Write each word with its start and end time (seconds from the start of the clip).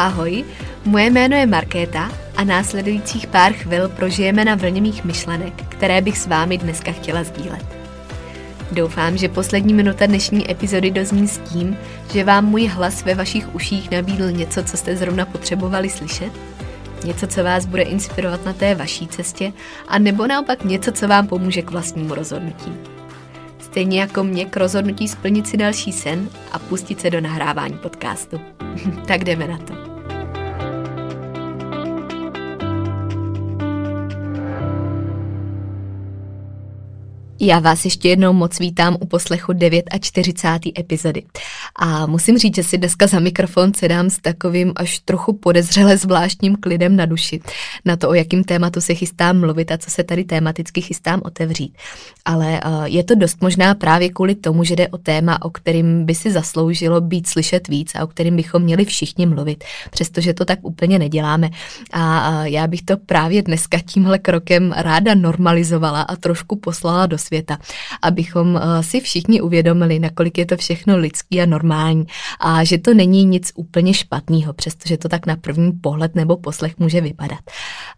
Ahoj, 0.00 0.44
moje 0.84 1.10
jméno 1.10 1.36
je 1.36 1.46
Markéta 1.46 2.10
a 2.36 2.44
následujících 2.44 3.26
pár 3.26 3.52
chvil 3.52 3.88
prožijeme 3.88 4.44
na 4.44 4.54
vlně 4.54 4.80
mých 4.80 5.04
myšlenek, 5.04 5.52
které 5.68 6.00
bych 6.00 6.18
s 6.18 6.26
vámi 6.26 6.58
dneska 6.58 6.92
chtěla 6.92 7.24
sdílet. 7.24 7.64
Doufám, 8.72 9.16
že 9.16 9.28
poslední 9.28 9.74
minuta 9.74 10.06
dnešní 10.06 10.50
epizody 10.50 10.90
dozní 10.90 11.28
s 11.28 11.38
tím, 11.38 11.76
že 12.12 12.24
vám 12.24 12.46
můj 12.46 12.66
hlas 12.66 13.04
ve 13.04 13.14
vašich 13.14 13.54
uších 13.54 13.90
nabídl 13.90 14.30
něco, 14.30 14.62
co 14.62 14.76
jste 14.76 14.96
zrovna 14.96 15.26
potřebovali 15.26 15.90
slyšet, 15.90 16.32
něco, 17.04 17.26
co 17.26 17.44
vás 17.44 17.66
bude 17.66 17.82
inspirovat 17.82 18.44
na 18.44 18.52
té 18.52 18.74
vaší 18.74 19.06
cestě, 19.06 19.52
a 19.88 19.98
nebo 19.98 20.26
naopak 20.26 20.64
něco, 20.64 20.92
co 20.92 21.08
vám 21.08 21.26
pomůže 21.26 21.62
k 21.62 21.70
vlastnímu 21.70 22.14
rozhodnutí. 22.14 22.72
Stejně 23.58 24.00
jako 24.00 24.24
mě 24.24 24.44
k 24.44 24.56
rozhodnutí 24.56 25.08
splnit 25.08 25.46
si 25.46 25.56
další 25.56 25.92
sen 25.92 26.28
a 26.52 26.58
pustit 26.58 27.00
se 27.00 27.10
do 27.10 27.20
nahrávání 27.20 27.78
podcastu. 27.78 28.40
tak 29.06 29.24
jdeme 29.24 29.48
na 29.48 29.58
to. 29.58 29.89
Já 37.42 37.58
vás 37.58 37.84
ještě 37.84 38.08
jednou 38.08 38.32
moc 38.32 38.58
vítám 38.58 38.96
u 39.00 39.06
poslechu 39.06 39.52
49. 40.00 40.78
epizody. 40.78 41.22
A 41.76 42.06
musím 42.06 42.38
říct, 42.38 42.54
že 42.54 42.62
si 42.62 42.78
dneska 42.78 43.06
za 43.06 43.20
mikrofon 43.20 43.74
sedám 43.74 44.10
s 44.10 44.18
takovým 44.18 44.72
až 44.76 44.98
trochu 44.98 45.32
podezřele 45.32 45.96
zvláštním 45.96 46.56
klidem 46.56 46.96
na 46.96 47.06
duši. 47.06 47.40
Na 47.84 47.96
to, 47.96 48.08
o 48.08 48.14
jakým 48.14 48.44
tématu 48.44 48.80
se 48.80 48.94
chystám 48.94 49.40
mluvit 49.40 49.72
a 49.72 49.78
co 49.78 49.90
se 49.90 50.04
tady 50.04 50.24
tématicky 50.24 50.80
chystám 50.80 51.20
otevřít. 51.24 51.74
Ale 52.24 52.60
uh, 52.66 52.84
je 52.84 53.04
to 53.04 53.14
dost 53.14 53.42
možná 53.42 53.74
právě 53.74 54.08
kvůli 54.08 54.34
tomu, 54.34 54.64
že 54.64 54.76
jde 54.76 54.88
o 54.88 54.98
téma, 54.98 55.42
o 55.42 55.50
kterým 55.50 56.06
by 56.06 56.14
si 56.14 56.30
zasloužilo 56.30 57.00
být 57.00 57.26
slyšet 57.26 57.68
víc 57.68 57.94
a 57.94 58.04
o 58.04 58.06
kterým 58.06 58.36
bychom 58.36 58.62
měli 58.62 58.84
všichni 58.84 59.26
mluvit, 59.26 59.64
přestože 59.90 60.34
to 60.34 60.44
tak 60.44 60.58
úplně 60.62 60.98
neděláme. 60.98 61.50
A 61.92 62.30
uh, 62.30 62.44
já 62.44 62.66
bych 62.66 62.82
to 62.82 62.96
právě 62.96 63.42
dneska 63.42 63.78
tímhle 63.86 64.18
krokem 64.18 64.74
ráda 64.76 65.14
normalizovala 65.14 66.02
a 66.02 66.16
trošku 66.16 66.56
poslala 66.56 67.06
do 67.06 67.18
světa, 67.18 67.29
abychom 68.02 68.56
eh, 68.56 68.82
si 68.82 69.00
všichni 69.00 69.40
uvědomili, 69.40 69.98
nakolik 69.98 70.38
je 70.38 70.46
to 70.46 70.56
všechno 70.56 70.96
lidský 70.96 71.42
a 71.42 71.46
normální 71.46 72.06
a 72.40 72.64
že 72.64 72.78
to 72.78 72.94
není 72.94 73.24
nic 73.24 73.52
úplně 73.54 73.94
špatného, 73.94 74.52
přestože 74.52 74.96
to 74.96 75.08
tak 75.08 75.26
na 75.26 75.36
první 75.36 75.72
pohled 75.72 76.14
nebo 76.14 76.36
poslech 76.36 76.78
může 76.78 77.00
vypadat. 77.00 77.40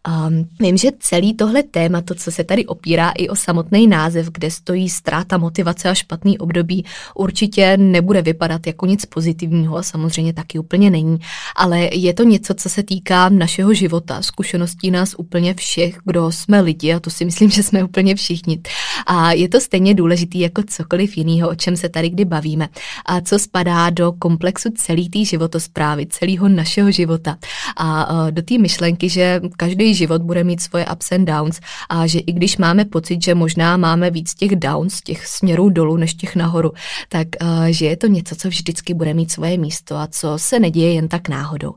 Um, 0.09 0.49
vím, 0.61 0.77
že 0.77 0.89
celý 0.99 1.35
tohle 1.35 1.63
téma, 1.63 2.01
to, 2.01 2.15
co 2.15 2.31
se 2.31 2.45
tady 2.45 2.67
opírá 2.67 3.11
i 3.11 3.29
o 3.29 3.37
samotný 3.37 3.87
název, 3.87 4.31
kde 4.31 4.51
stojí 4.51 4.91
ztráta 4.91 5.39
motivace 5.39 5.89
a 5.89 5.95
špatný 5.95 6.39
období, 6.39 6.85
určitě 7.15 7.77
nebude 7.77 8.23
vypadat 8.23 8.67
jako 8.67 8.87
nic 8.87 9.07
pozitivního 9.07 9.77
a 9.77 9.83
samozřejmě 9.83 10.33
taky 10.33 10.59
úplně 10.59 10.91
není, 10.91 11.19
ale 11.57 11.89
je 11.93 12.15
to 12.15 12.23
něco, 12.23 12.55
co 12.55 12.69
se 12.69 12.83
týká 12.83 13.29
našeho 13.29 13.75
života, 13.75 14.23
zkušeností 14.23 14.91
nás 14.91 15.15
úplně 15.19 15.55
všech, 15.55 15.99
kdo 16.05 16.33
jsme 16.33 16.61
lidi 16.61 16.95
a 16.95 17.01
to 17.01 17.11
si 17.11 17.25
myslím, 17.25 17.51
že 17.51 17.63
jsme 17.63 17.85
úplně 17.85 18.15
všichni. 18.15 18.61
A 19.07 19.22
je 19.31 19.49
to 19.49 19.61
stejně 19.61 19.95
důležitý 19.95 20.41
jako 20.41 20.63
cokoliv 20.67 21.17
jiného, 21.17 21.51
o 21.51 21.55
čem 21.55 21.77
se 21.77 21.89
tady 21.89 22.11
kdy 22.11 22.25
bavíme 22.25 22.69
a 23.07 23.21
co 23.21 23.39
spadá 23.39 23.91
do 23.91 24.13
komplexu 24.13 24.69
celý 24.77 25.09
té 25.09 25.25
životosprávy, 25.25 26.07
celého 26.07 26.49
našeho 26.49 26.91
života 26.91 27.37
a 27.77 28.31
do 28.31 28.43
té 28.43 28.59
myšlenky, 28.59 29.09
že 29.09 29.41
každý 29.57 29.95
život 29.95 30.23
bude 30.23 30.45
mít 30.45 30.61
svoje 30.61 30.87
ups 30.93 31.13
and 31.13 31.25
downs 31.25 31.61
a 31.89 32.07
že 32.07 32.19
i 32.19 32.33
když 32.33 32.57
máme 32.57 32.85
pocit, 32.85 33.25
že 33.25 33.35
možná 33.35 33.77
máme 33.77 34.11
víc 34.11 34.35
těch 34.35 34.57
downs, 34.57 35.01
těch 35.01 35.27
směrů 35.27 35.69
dolů 35.69 35.97
než 35.97 36.15
těch 36.15 36.37
nahoru, 36.37 36.73
tak 37.09 37.29
že 37.71 37.87
je 37.87 37.97
to 37.97 38.07
něco, 38.07 38.37
co 38.37 38.49
vždycky 38.49 38.95
bude 38.95 39.15
mít 39.15 39.31
svoje 39.31 39.59
místo 39.59 39.97
a 39.97 40.07
co 40.07 40.33
se 40.37 40.59
neděje 40.59 40.93
jen 40.93 41.09
tak 41.09 41.29
náhodou. 41.29 41.75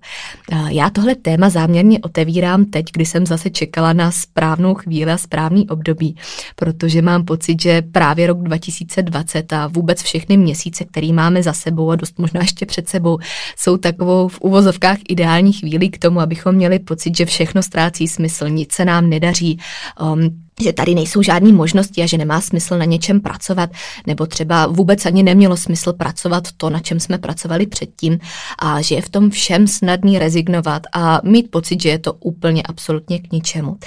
Já 0.70 0.90
tohle 0.90 1.16
téma 1.16 1.50
záměrně 1.50 2.00
otevírám 2.00 2.66
teď, 2.66 2.86
kdy 2.94 3.06
jsem 3.06 3.26
zase 3.26 3.50
čekala 3.50 3.94
na 3.94 4.12
správnou 4.12 4.74
chvíli 4.74 5.12
a 5.12 5.18
správný 5.18 5.70
období, 5.70 6.16
protože 6.56 7.02
mám 7.02 7.26
pocit, 7.36 7.62
že 7.62 7.82
právě 7.82 8.28
rok 8.28 8.44
2020 8.44 9.54
a 9.54 9.68
vůbec 9.68 10.04
všechny 10.04 10.38
měsíce, 10.38 10.86
který 10.86 11.14
máme 11.14 11.44
za 11.44 11.54
sebou 11.54 11.92
a 11.92 11.96
dost 11.96 12.20
možná 12.20 12.42
ještě 12.42 12.66
před 12.66 12.90
sebou, 12.90 13.18
jsou 13.58 13.78
takovou 13.78 14.28
v 14.28 14.42
uvozovkách 14.42 14.98
ideální 15.10 15.54
chvíli 15.54 15.90
k 15.90 15.98
tomu, 15.98 16.20
abychom 16.20 16.56
měli 16.56 16.80
pocit, 16.80 17.18
že 17.18 17.26
všechno 17.26 17.64
ztrácí 17.64 18.08
smysl, 18.08 18.50
nic 18.50 18.74
se 18.74 18.86
nám 18.86 19.10
nedaří, 19.10 19.60
um, 20.02 20.45
že 20.62 20.74
tady 20.74 20.96
nejsou 20.96 21.22
žádné 21.22 21.54
možnosti 21.54 22.02
a 22.02 22.06
že 22.06 22.18
nemá 22.18 22.42
smysl 22.42 22.78
na 22.78 22.86
něčem 22.86 23.22
pracovat, 23.22 23.70
nebo 24.08 24.26
třeba 24.26 24.68
vůbec 24.68 25.06
ani 25.06 25.24
nemělo 25.24 25.58
smysl 25.58 25.94
pracovat 25.94 26.44
to, 26.58 26.70
na 26.70 26.80
čem 26.80 27.00
jsme 27.00 27.18
pracovali 27.18 27.68
předtím 27.68 28.20
a 28.60 28.82
že 28.82 28.96
je 28.96 29.02
v 29.02 29.10
tom 29.10 29.30
všem 29.30 29.68
snadný 29.68 30.20
rezignovat 30.20 30.82
a 30.94 31.22
mít 31.24 31.52
pocit, 31.52 31.82
že 31.82 31.90
je 31.90 32.00
to 32.00 32.14
úplně 32.14 32.64
absolutně 32.64 33.20
k 33.20 33.32
ničemu. 33.32 33.78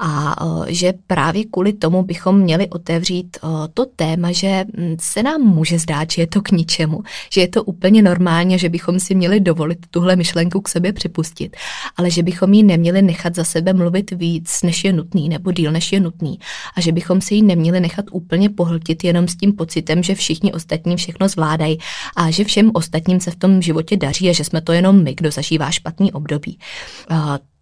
A 0.00 0.36
že 0.66 0.92
právě 1.06 1.44
kvůli 1.44 1.72
tomu 1.72 2.02
bychom 2.02 2.38
měli 2.38 2.68
otevřít 2.68 3.36
to 3.74 3.86
téma, 3.96 4.32
že 4.32 4.64
hm, 4.76 4.96
se 5.00 5.22
nám 5.22 5.40
může 5.40 5.78
zdát, 5.78 6.10
že 6.10 6.22
je 6.22 6.26
to 6.26 6.42
k 6.42 6.50
ničemu, 6.50 7.02
že 7.32 7.40
je 7.40 7.48
to 7.48 7.64
úplně 7.64 8.02
normálně, 8.02 8.58
že 8.58 8.68
bychom 8.68 9.00
si 9.00 9.14
měli 9.14 9.40
dovolit 9.40 9.78
tuhle 9.90 10.16
myšlenku 10.16 10.60
k 10.60 10.68
sobě 10.68 10.92
připustit, 10.92 11.56
ale 11.96 12.10
že 12.10 12.22
bychom 12.22 12.52
ji 12.52 12.62
neměli 12.62 13.02
nechat 13.02 13.34
za 13.34 13.44
sebe 13.44 13.72
mluvit 13.72 14.10
víc, 14.10 14.62
než 14.62 14.84
je 14.84 14.92
nutný, 14.92 15.28
nebo 15.28 15.52
díl, 15.52 15.72
než 15.72 15.92
je 15.92 16.00
nutný 16.00 16.11
nutný 16.12 16.38
a 16.76 16.80
že 16.80 16.92
bychom 16.92 17.20
si 17.20 17.34
ji 17.34 17.42
neměli 17.42 17.80
nechat 17.80 18.04
úplně 18.12 18.50
pohltit 18.50 19.04
jenom 19.04 19.28
s 19.28 19.36
tím 19.36 19.52
pocitem, 19.52 20.02
že 20.02 20.14
všichni 20.14 20.52
ostatní 20.52 20.96
všechno 20.96 21.28
zvládají 21.28 21.78
a 22.16 22.30
že 22.30 22.44
všem 22.44 22.70
ostatním 22.74 23.20
se 23.20 23.30
v 23.30 23.36
tom 23.36 23.62
životě 23.62 23.96
daří 23.96 24.30
a 24.30 24.32
že 24.32 24.44
jsme 24.44 24.60
to 24.60 24.72
jenom 24.72 25.02
my, 25.02 25.14
kdo 25.14 25.30
zažívá 25.30 25.70
špatný 25.70 26.12
období. 26.12 26.58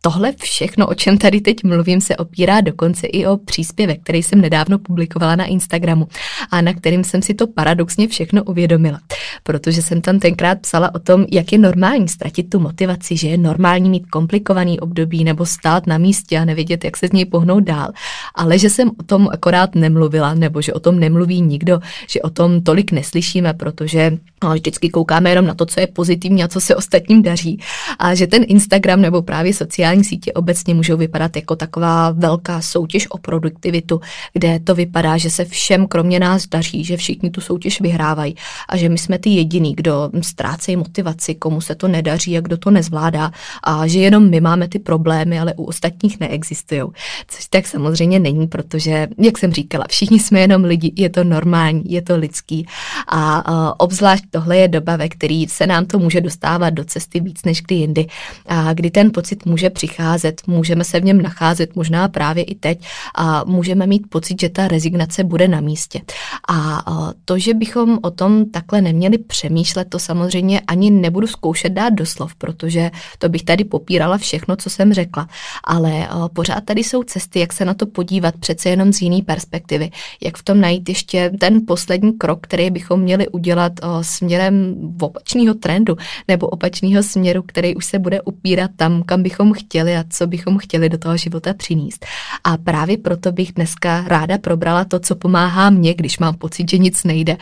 Tohle 0.03 0.33
všechno, 0.33 0.87
o 0.87 0.95
čem 0.95 1.19
tady 1.19 1.41
teď 1.41 1.65
mluvím, 1.65 2.01
se 2.01 2.17
opírá 2.17 2.61
dokonce 2.61 3.07
i 3.07 3.27
o 3.27 3.37
příspěvek, 3.37 4.01
který 4.03 4.23
jsem 4.23 4.41
nedávno 4.41 4.79
publikovala 4.79 5.37
na 5.37 5.45
Instagramu 5.45 6.09
a 6.51 6.61
na 6.61 6.75
kterým 6.75 7.05
jsem 7.05 7.23
si 7.23 7.35
to 7.35 7.47
paradoxně 7.47 8.09
všechno 8.09 8.45
uvědomila. 8.45 9.01
Protože 9.43 9.83
jsem 9.83 10.01
tam 10.01 10.19
tenkrát 10.19 10.61
psala 10.61 10.95
o 10.95 10.99
tom, 10.99 11.27
jak 11.31 11.53
je 11.53 11.59
normální 11.59 12.09
ztratit 12.09 12.51
tu 12.51 12.61
motivaci, 12.61 13.17
že 13.17 13.29
je 13.29 13.39
normální 13.39 13.91
mít 13.91 14.07
komplikovaný 14.07 14.81
období 14.81 15.25
nebo 15.25 15.47
stát 15.47 15.87
na 15.87 15.99
místě 15.99 16.39
a 16.39 16.45
nevědět, 16.45 16.85
jak 16.85 16.97
se 16.97 17.09
z 17.09 17.13
něj 17.13 17.25
pohnout 17.25 17.65
dál. 17.65 17.93
Ale 18.35 18.59
že 18.59 18.71
jsem 18.71 18.91
o 19.01 19.03
tom 19.03 19.29
akorát 19.33 19.75
nemluvila, 19.75 20.35
nebo 20.35 20.63
že 20.63 20.73
o 20.73 20.81
tom 20.81 21.01
nemluví 21.01 21.41
nikdo, 21.41 21.81
že 22.09 22.23
o 22.23 22.31
tom 22.31 22.63
tolik 22.63 22.93
neslyšíme, 22.93 23.55
protože 23.55 24.13
no, 24.45 24.51
vždycky 24.51 24.89
koukáme 24.89 25.31
jenom 25.31 25.47
na 25.47 25.55
to, 25.55 25.67
co 25.67 25.81
je 25.81 25.87
pozitivní 25.87 26.45
a 26.45 26.49
co 26.49 26.61
se 26.61 26.77
ostatním 26.77 27.23
daří. 27.23 27.61
A 27.99 28.15
že 28.15 28.27
ten 28.27 28.45
Instagram 28.49 29.01
nebo 29.01 29.23
právě 29.23 29.55
sociální 29.55 29.90
sociální 29.91 30.05
sítě 30.05 30.33
obecně 30.33 30.75
můžou 30.75 30.97
vypadat 30.97 31.37
jako 31.37 31.57
taková 31.57 32.11
velká 32.11 32.61
soutěž 32.61 33.11
o 33.11 33.19
produktivitu, 33.19 34.01
kde 34.33 34.61
to 34.61 34.75
vypadá, 34.75 35.17
že 35.17 35.31
se 35.31 35.45
všem 35.45 35.87
kromě 35.87 36.21
nás 36.21 36.47
daří, 36.47 36.85
že 36.85 36.97
všichni 36.97 37.31
tu 37.31 37.41
soutěž 37.41 37.81
vyhrávají 37.81 38.35
a 38.69 38.77
že 38.77 38.89
my 38.89 38.99
jsme 38.99 39.19
ty 39.19 39.31
jediný, 39.31 39.75
kdo 39.75 40.11
ztrácejí 40.21 40.77
motivaci, 40.77 41.35
komu 41.35 41.61
se 41.61 41.75
to 41.75 41.89
nedaří 41.89 42.39
a 42.39 42.41
kdo 42.41 42.57
to 42.57 42.71
nezvládá 42.71 43.31
a 43.63 43.87
že 43.87 43.99
jenom 43.99 44.31
my 44.31 44.41
máme 44.41 44.69
ty 44.69 44.79
problémy, 44.79 45.41
ale 45.41 45.55
u 45.55 45.65
ostatních 45.65 46.21
neexistují. 46.21 46.83
Což 47.29 47.47
tak 47.51 47.67
samozřejmě 47.67 48.19
není, 48.19 48.47
protože, 48.47 49.09
jak 49.19 49.39
jsem 49.39 49.53
říkala, 49.53 49.85
všichni 49.89 50.21
jsme 50.21 50.41
jenom 50.41 50.65
lidi, 50.65 50.93
je 50.97 51.09
to 51.09 51.25
normální, 51.25 51.83
je 51.85 52.03
to 52.03 52.17
lidský 52.17 52.67
a 53.09 53.81
obzvlášť 53.81 54.25
tohle 54.31 54.57
je 54.57 54.69
doba, 54.69 54.97
ve 54.97 55.09
který 55.09 55.47
se 55.49 55.67
nám 55.67 55.87
to 55.87 55.99
může 55.99 56.21
dostávat 56.21 56.71
do 56.71 56.85
cesty 56.85 57.21
víc 57.21 57.45
než 57.45 57.63
kdy 57.63 57.75
jindy 57.75 58.07
a 58.47 58.73
kdy 58.73 58.91
ten 58.91 59.11
pocit 59.11 59.47
může 59.47 59.71
přicházet, 59.81 60.43
můžeme 60.47 60.85
se 60.85 61.01
v 61.01 61.05
něm 61.05 61.23
nacházet 61.23 61.77
možná 61.77 62.09
právě 62.09 62.45
i 62.45 62.55
teď 62.55 62.85
a 63.15 63.45
můžeme 63.45 63.87
mít 63.87 64.03
pocit, 64.09 64.41
že 64.41 64.49
ta 64.49 64.69
rezignace 64.69 65.25
bude 65.25 65.49
na 65.49 65.61
místě. 65.61 66.01
A 66.49 66.85
to, 67.25 67.39
že 67.39 67.55
bychom 67.55 67.99
o 68.03 68.11
tom 68.11 68.51
takhle 68.51 68.81
neměli 68.83 69.19
přemýšlet, 69.19 69.89
to 69.89 69.99
samozřejmě 69.99 70.61
ani 70.61 70.91
nebudu 70.91 71.27
zkoušet 71.27 71.73
dát 71.73 71.91
doslov, 71.91 72.35
protože 72.35 72.91
to 73.19 73.29
bych 73.29 73.43
tady 73.43 73.65
popírala 73.65 74.19
všechno, 74.19 74.57
co 74.57 74.71
jsem 74.71 74.93
řekla. 74.93 75.29
Ale 75.65 76.09
pořád 76.33 76.65
tady 76.65 76.85
jsou 76.85 77.03
cesty, 77.03 77.41
jak 77.41 77.53
se 77.53 77.65
na 77.65 77.75
to 77.75 77.87
podívat 77.87 78.37
přece 78.37 78.69
jenom 78.69 78.93
z 78.93 79.01
jiné 79.01 79.23
perspektivy, 79.23 79.91
jak 80.21 80.37
v 80.37 80.43
tom 80.43 80.61
najít 80.61 80.89
ještě 80.89 81.31
ten 81.41 81.61
poslední 81.67 82.13
krok, 82.13 82.39
který 82.43 82.71
bychom 82.71 83.01
měli 83.01 83.29
udělat 83.29 83.73
směrem 84.03 84.75
opačného 85.01 85.55
trendu 85.55 85.97
nebo 86.29 86.47
opačného 86.47 87.03
směru, 87.03 87.43
který 87.47 87.77
už 87.77 87.85
se 87.85 87.99
bude 87.99 88.21
upírat 88.23 88.71
tam, 88.77 89.03
kam 89.03 89.23
bychom 89.23 89.53
chtěli 89.53 89.70
a 89.75 90.05
co 90.11 90.27
bychom 90.27 90.59
chtěli 90.59 90.89
do 90.89 90.99
toho 90.99 91.17
života 91.17 91.55
přinést. 91.55 92.07
A 92.45 92.57
právě 92.57 92.99
proto 92.99 93.33
bych 93.33 93.53
dneska 93.53 94.05
ráda 94.07 94.39
probrala 94.39 94.85
to, 94.85 95.01
co 95.01 95.17
pomáhá 95.17 95.71
mně, 95.71 95.95
když 95.95 96.19
mám 96.19 96.35
pocit, 96.35 96.71
že 96.71 96.79
nic 96.79 97.05
nejde, 97.05 97.37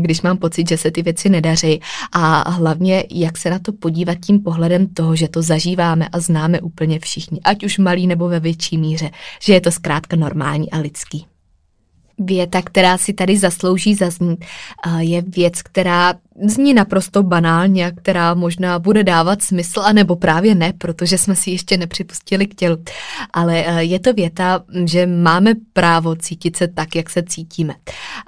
když 0.00 0.22
mám 0.22 0.36
pocit, 0.36 0.68
že 0.68 0.76
se 0.76 0.90
ty 0.90 1.02
věci 1.02 1.28
nedaří 1.28 1.80
a 2.12 2.50
hlavně, 2.50 3.04
jak 3.10 3.38
se 3.38 3.50
na 3.50 3.58
to 3.58 3.72
podívat 3.72 4.18
tím 4.26 4.40
pohledem 4.40 4.86
toho, 4.86 5.16
že 5.16 5.28
to 5.28 5.42
zažíváme 5.42 6.08
a 6.08 6.20
známe 6.20 6.60
úplně 6.60 6.98
všichni, 6.98 7.40
ať 7.44 7.64
už 7.64 7.78
malý 7.78 8.06
nebo 8.06 8.28
ve 8.28 8.40
větší 8.40 8.78
míře, 8.78 9.10
že 9.42 9.52
je 9.52 9.60
to 9.60 9.70
zkrátka 9.70 10.16
normální 10.16 10.70
a 10.70 10.78
lidský. 10.78 11.26
Věta, 12.18 12.62
která 12.62 12.98
si 12.98 13.12
tady 13.12 13.38
zaslouží 13.38 13.94
zaznít, 13.94 14.44
je 14.98 15.22
věc, 15.22 15.62
která 15.62 16.14
zní 16.42 16.74
naprosto 16.74 17.22
banálně, 17.22 17.92
která 17.96 18.34
možná 18.34 18.78
bude 18.78 19.04
dávat 19.04 19.42
smysl, 19.42 19.80
anebo 19.80 20.16
právě 20.16 20.54
ne, 20.54 20.72
protože 20.78 21.18
jsme 21.18 21.36
si 21.36 21.50
ještě 21.50 21.76
nepřipustili 21.76 22.46
k 22.46 22.54
tělu. 22.54 22.76
Ale 23.32 23.64
eh, 23.66 23.84
je 23.84 24.00
to 24.00 24.12
věta, 24.12 24.62
že 24.84 25.06
máme 25.06 25.52
právo 25.72 26.16
cítit 26.16 26.56
se 26.56 26.68
tak, 26.68 26.96
jak 26.96 27.10
se 27.10 27.22
cítíme. 27.22 27.74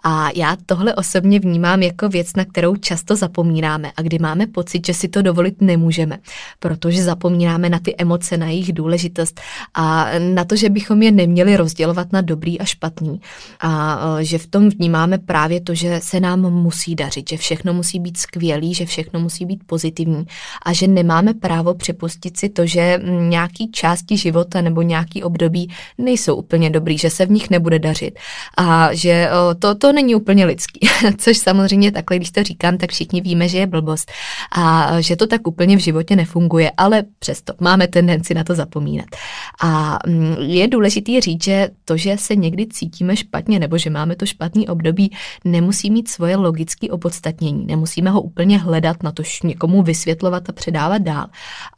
A 0.05 0.29
já 0.35 0.57
tohle 0.67 0.95
osobně 0.95 1.41
vnímám 1.41 1.83
jako 1.83 2.09
věc, 2.09 2.37
na 2.37 2.45
kterou 2.45 2.77
často 2.77 3.17
zapomínáme 3.17 3.93
a 3.97 4.03
kdy 4.03 4.19
máme 4.19 4.47
pocit, 4.47 4.87
že 4.87 4.95
si 4.95 5.09
to 5.09 5.23
dovolit 5.23 5.63
nemůžeme, 5.63 6.19
protože 6.59 7.05
zapomínáme 7.05 7.69
na 7.69 7.79
ty 7.79 7.95
emoce, 7.99 8.37
na 8.37 8.47
jejich 8.47 8.73
důležitost 8.73 9.41
a 9.75 10.11
na 10.19 10.45
to, 10.45 10.57
že 10.57 10.69
bychom 10.69 11.03
je 11.03 11.13
neměli 11.13 11.57
rozdělovat 11.57 12.13
na 12.13 12.21
dobrý 12.21 12.61
a 12.61 12.65
špatný. 12.65 13.21
A 13.61 14.01
eh, 14.21 14.25
že 14.25 14.39
v 14.39 14.47
tom 14.47 14.69
vnímáme 14.69 15.19
právě 15.19 15.61
to, 15.61 15.75
že 15.75 16.01
se 16.03 16.21
nám 16.21 16.41
musí 16.41 16.95
dařit, 16.95 17.29
že 17.29 17.37
všechno 17.37 17.75
musí 17.75 17.96
musí 17.97 18.01
být 18.01 18.17
skvělý, 18.17 18.75
že 18.75 18.87
všechno 18.87 19.21
musí 19.21 19.47
být 19.47 19.61
pozitivní 19.67 20.27
a 20.63 20.73
že 20.73 20.87
nemáme 20.87 21.35
právo 21.35 21.75
připustit 21.75 22.37
si 22.37 22.49
to, 22.49 22.67
že 22.67 23.01
nějaký 23.29 23.71
části 23.71 24.17
života 24.17 24.61
nebo 24.61 24.83
nějaký 24.83 25.23
období 25.23 25.71
nejsou 25.99 26.37
úplně 26.37 26.71
dobrý, 26.71 26.99
že 26.99 27.11
se 27.11 27.27
v 27.27 27.31
nich 27.31 27.51
nebude 27.51 27.79
dařit 27.79 28.19
a 28.59 28.95
že 28.95 29.29
to, 29.59 29.75
to 29.75 29.93
není 29.93 30.15
úplně 30.15 30.45
lidský, 30.45 30.81
což 31.19 31.39
samozřejmě 31.39 31.93
takhle, 31.93 32.17
když 32.17 32.31
to 32.31 32.43
říkám, 32.43 32.79
tak 32.79 32.91
všichni 32.91 33.21
víme, 33.21 33.49
že 33.49 33.59
je 33.59 33.67
blbost 33.67 34.13
a 34.53 34.97
že 35.01 35.17
to 35.17 35.27
tak 35.27 35.49
úplně 35.49 35.77
v 35.77 35.81
životě 35.81 36.17
nefunguje, 36.17 36.71
ale 36.77 37.05
přesto 37.19 37.53
máme 37.61 37.89
tendenci 37.89 38.35
na 38.35 38.45
to 38.45 38.55
zapomínat. 38.55 39.07
A 39.63 39.99
mm, 40.07 40.37
je 40.41 40.69
důležitý 40.69 41.21
říct, 41.21 41.45
že 41.45 41.71
to, 41.85 41.97
že 41.97 42.17
se 42.19 42.37
někdy 42.37 42.67
cítíme 42.67 43.17
špatně 43.17 43.59
nebo 43.59 43.79
že 43.79 43.91
máme 43.91 44.17
to 44.17 44.27
špatný 44.27 44.69
období, 44.69 45.13
nemusí 45.45 45.91
mít 45.91 46.09
svoje 46.09 46.37
logické 46.37 46.91
opodstatnění, 46.91 47.67
nemusí 47.67 47.86
nemusíme 47.87 48.11
ho 48.11 48.21
úplně 48.21 48.59
hledat, 48.59 49.03
na 49.03 49.13
to 49.13 49.23
někomu 49.45 49.83
vysvětlovat 49.83 50.49
a 50.49 50.53
předávat 50.53 51.03
dál. 51.03 51.27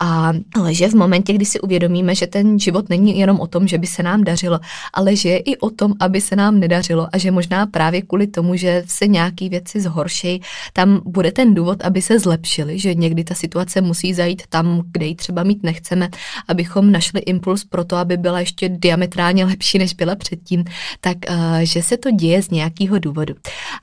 A, 0.01 0.33
ale 0.57 0.75
že 0.75 0.89
v 0.89 0.95
momentě, 0.95 1.33
kdy 1.33 1.45
si 1.45 1.61
uvědomíme, 1.61 2.15
že 2.15 2.27
ten 2.27 2.59
život 2.59 2.89
není 2.89 3.19
jenom 3.19 3.41
o 3.41 3.47
tom, 3.47 3.69
že 3.69 3.79
by 3.79 3.87
se 3.87 4.03
nám 4.03 4.25
dařilo, 4.25 4.61
ale 4.95 5.17
že 5.17 5.29
je 5.29 5.39
i 5.39 5.57
o 5.57 5.71
tom, 5.71 5.93
aby 6.01 6.21
se 6.21 6.37
nám 6.37 6.61
nedařilo 6.61 7.09
a 7.13 7.19
že 7.19 7.31
možná 7.31 7.67
právě 7.67 8.03
kvůli 8.03 8.27
tomu, 8.27 8.57
že 8.57 8.85
se 8.87 9.07
nějaké 9.07 9.49
věci 9.49 9.81
zhorší, 9.81 10.43
tam 10.73 11.01
bude 11.05 11.33
ten 11.33 11.55
důvod, 11.55 11.85
aby 11.85 12.03
se 12.03 12.19
zlepšili, 12.19 12.79
že 12.79 12.95
někdy 12.95 13.25
ta 13.25 13.35
situace 13.35 13.81
musí 13.81 14.15
zajít 14.15 14.43
tam, 14.49 14.83
kde 14.93 15.07
ji 15.07 15.15
třeba 15.15 15.43
mít 15.43 15.63
nechceme, 15.63 16.09
abychom 16.49 16.93
našli 16.93 17.21
impuls 17.21 17.65
pro 17.65 17.85
to, 17.85 17.97
aby 17.97 18.17
byla 18.17 18.41
ještě 18.41 18.69
diametrálně 18.69 19.45
lepší, 19.45 19.79
než 19.79 19.95
byla 19.95 20.17
předtím, 20.17 20.65
tak 21.01 21.17
uh, 21.29 21.37
že 21.63 21.83
se 21.83 21.97
to 21.97 22.11
děje 22.11 22.43
z 22.43 22.51
nějakého 22.51 22.99
důvodu. 22.99 23.35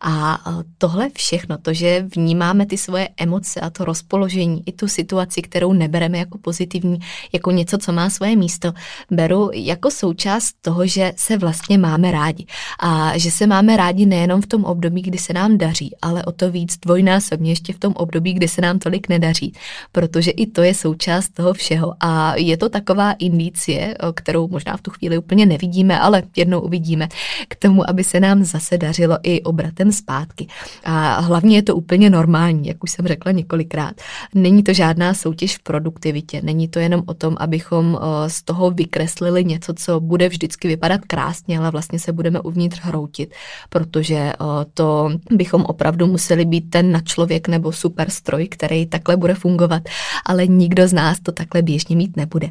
A 0.01 0.47
uh, 0.47 0.63
tohle 0.77 1.09
všechno, 1.13 1.57
to, 1.57 1.73
že 1.73 2.05
vnímáme 2.15 2.65
ty 2.65 2.77
svoje 2.77 3.09
emoce 3.17 3.59
a 3.59 3.69
to 3.69 3.85
rozpoložení, 3.85 4.63
i 4.65 4.71
tu 4.71 4.87
situaci, 4.87 5.41
kterou 5.41 5.73
nebereme 5.73 6.17
jako 6.17 6.37
pozitivní, 6.37 6.99
jako 7.33 7.51
něco, 7.51 7.77
co 7.77 7.91
má 7.91 8.09
svoje 8.09 8.35
místo, 8.35 8.73
beru 9.11 9.49
jako 9.53 9.91
součást 9.91 10.53
toho, 10.61 10.87
že 10.87 11.13
se 11.15 11.37
vlastně 11.37 11.77
máme 11.77 12.11
rádi. 12.11 12.45
A 12.79 13.17
že 13.17 13.31
se 13.31 13.47
máme 13.47 13.77
rádi 13.77 14.05
nejenom 14.05 14.41
v 14.41 14.47
tom 14.47 14.65
období, 14.65 15.01
kdy 15.01 15.17
se 15.17 15.33
nám 15.33 15.57
daří, 15.57 15.95
ale 16.01 16.23
o 16.23 16.31
to 16.31 16.51
víc 16.51 16.77
dvojnásobně 16.77 17.51
ještě 17.51 17.73
v 17.73 17.79
tom 17.79 17.93
období, 17.93 18.33
kdy 18.33 18.47
se 18.47 18.61
nám 18.61 18.79
tolik 18.79 19.09
nedaří, 19.09 19.53
protože 19.91 20.31
i 20.31 20.45
to 20.45 20.61
je 20.61 20.73
součást 20.73 21.29
toho 21.29 21.53
všeho. 21.53 21.93
A 21.99 22.35
je 22.35 22.57
to 22.57 22.69
taková 22.69 23.11
indicie, 23.11 23.95
kterou 24.13 24.47
možná 24.47 24.77
v 24.77 24.81
tu 24.81 24.91
chvíli 24.91 25.17
úplně 25.17 25.45
nevidíme, 25.45 25.99
ale 25.99 26.23
jednou 26.35 26.59
uvidíme, 26.59 27.07
k 27.47 27.55
tomu, 27.55 27.89
aby 27.89 28.03
se 28.03 28.19
nám 28.19 28.43
zase 28.43 28.77
dařilo 28.77 29.17
i 29.23 29.41
obratem 29.41 29.91
zpátky. 29.91 30.47
A 30.83 31.19
hlavně 31.19 31.57
je 31.57 31.63
to 31.63 31.75
úplně 31.75 32.04
úplně 32.05 32.17
normální, 32.17 32.67
jak 32.67 32.83
už 32.83 32.91
jsem 32.91 33.07
řekla 33.07 33.31
několikrát. 33.31 33.93
Není 34.35 34.63
to 34.63 34.73
žádná 34.73 35.13
soutěž 35.13 35.57
v 35.57 35.63
produktivitě, 35.63 36.41
není 36.43 36.67
to 36.67 36.79
jenom 36.79 37.01
o 37.05 37.13
tom, 37.13 37.35
abychom 37.39 37.97
eh, 37.97 38.29
z 38.29 38.43
toho 38.43 38.71
vykreslili 38.71 39.45
něco, 39.45 39.73
co 39.73 39.99
bude 39.99 40.29
vždycky 40.29 40.67
vypadat 40.67 41.01
krásně, 41.07 41.59
ale 41.59 41.71
vlastně 41.71 41.99
se 41.99 42.13
budeme 42.13 42.39
uvnitř 42.39 42.79
hroutit, 42.81 43.33
protože 43.69 44.15
eh, 44.15 44.35
to 44.73 45.09
bychom 45.31 45.65
opravdu 45.65 46.07
museli 46.07 46.45
být 46.45 46.69
ten 46.69 46.91
na 46.91 47.01
člověk 47.01 47.47
nebo 47.47 47.71
super 47.71 48.09
stroj, 48.09 48.47
který 48.47 48.85
takhle 48.85 49.17
bude 49.17 49.33
fungovat, 49.33 49.81
ale 50.25 50.47
nikdo 50.47 50.87
z 50.87 50.93
nás 50.93 51.19
to 51.19 51.31
takhle 51.31 51.61
běžně 51.61 51.95
mít 51.95 52.17
nebude. 52.17 52.49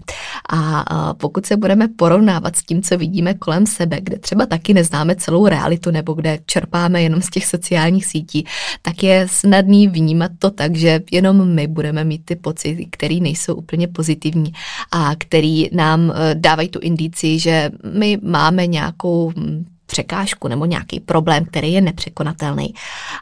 A 0.50 0.82
eh, 0.82 1.14
pokud 1.14 1.46
se 1.46 1.56
budeme 1.56 1.88
porovnávat 1.88 2.56
s 2.56 2.62
tím, 2.64 2.82
co 2.82 2.98
vidíme 2.98 3.34
kolem 3.34 3.66
sebe, 3.66 4.00
kde 4.00 4.18
třeba 4.18 4.46
taky 4.46 4.74
neznáme 4.74 5.14
celou 5.16 5.46
realitu 5.46 5.90
nebo 5.90 6.12
kde 6.14 6.38
čerpáme 6.46 7.02
jenom 7.02 7.22
z 7.22 7.30
těch 7.30 7.46
sociálních 7.46 8.06
sítí, 8.06 8.46
tak 8.82 9.02
je 9.02 9.28
snadný 9.44 9.88
vnímat 9.88 10.32
to 10.38 10.50
tak, 10.50 10.76
že 10.76 11.00
jenom 11.12 11.48
my 11.54 11.66
budeme 11.66 12.04
mít 12.04 12.24
ty 12.24 12.36
pocity, 12.36 12.86
které 12.90 13.14
nejsou 13.20 13.54
úplně 13.54 13.88
pozitivní 13.88 14.52
a 14.92 15.12
který 15.18 15.68
nám 15.72 16.12
eh, 16.14 16.34
dávají 16.34 16.68
tu 16.68 16.78
indici, 16.80 17.38
že 17.38 17.70
my 17.92 18.18
máme 18.22 18.66
nějakou 18.66 19.32
hm, 19.36 19.64
překážku 19.86 20.48
nebo 20.48 20.64
nějaký 20.64 21.00
problém, 21.00 21.44
který 21.44 21.72
je 21.72 21.80
nepřekonatelný. 21.80 22.74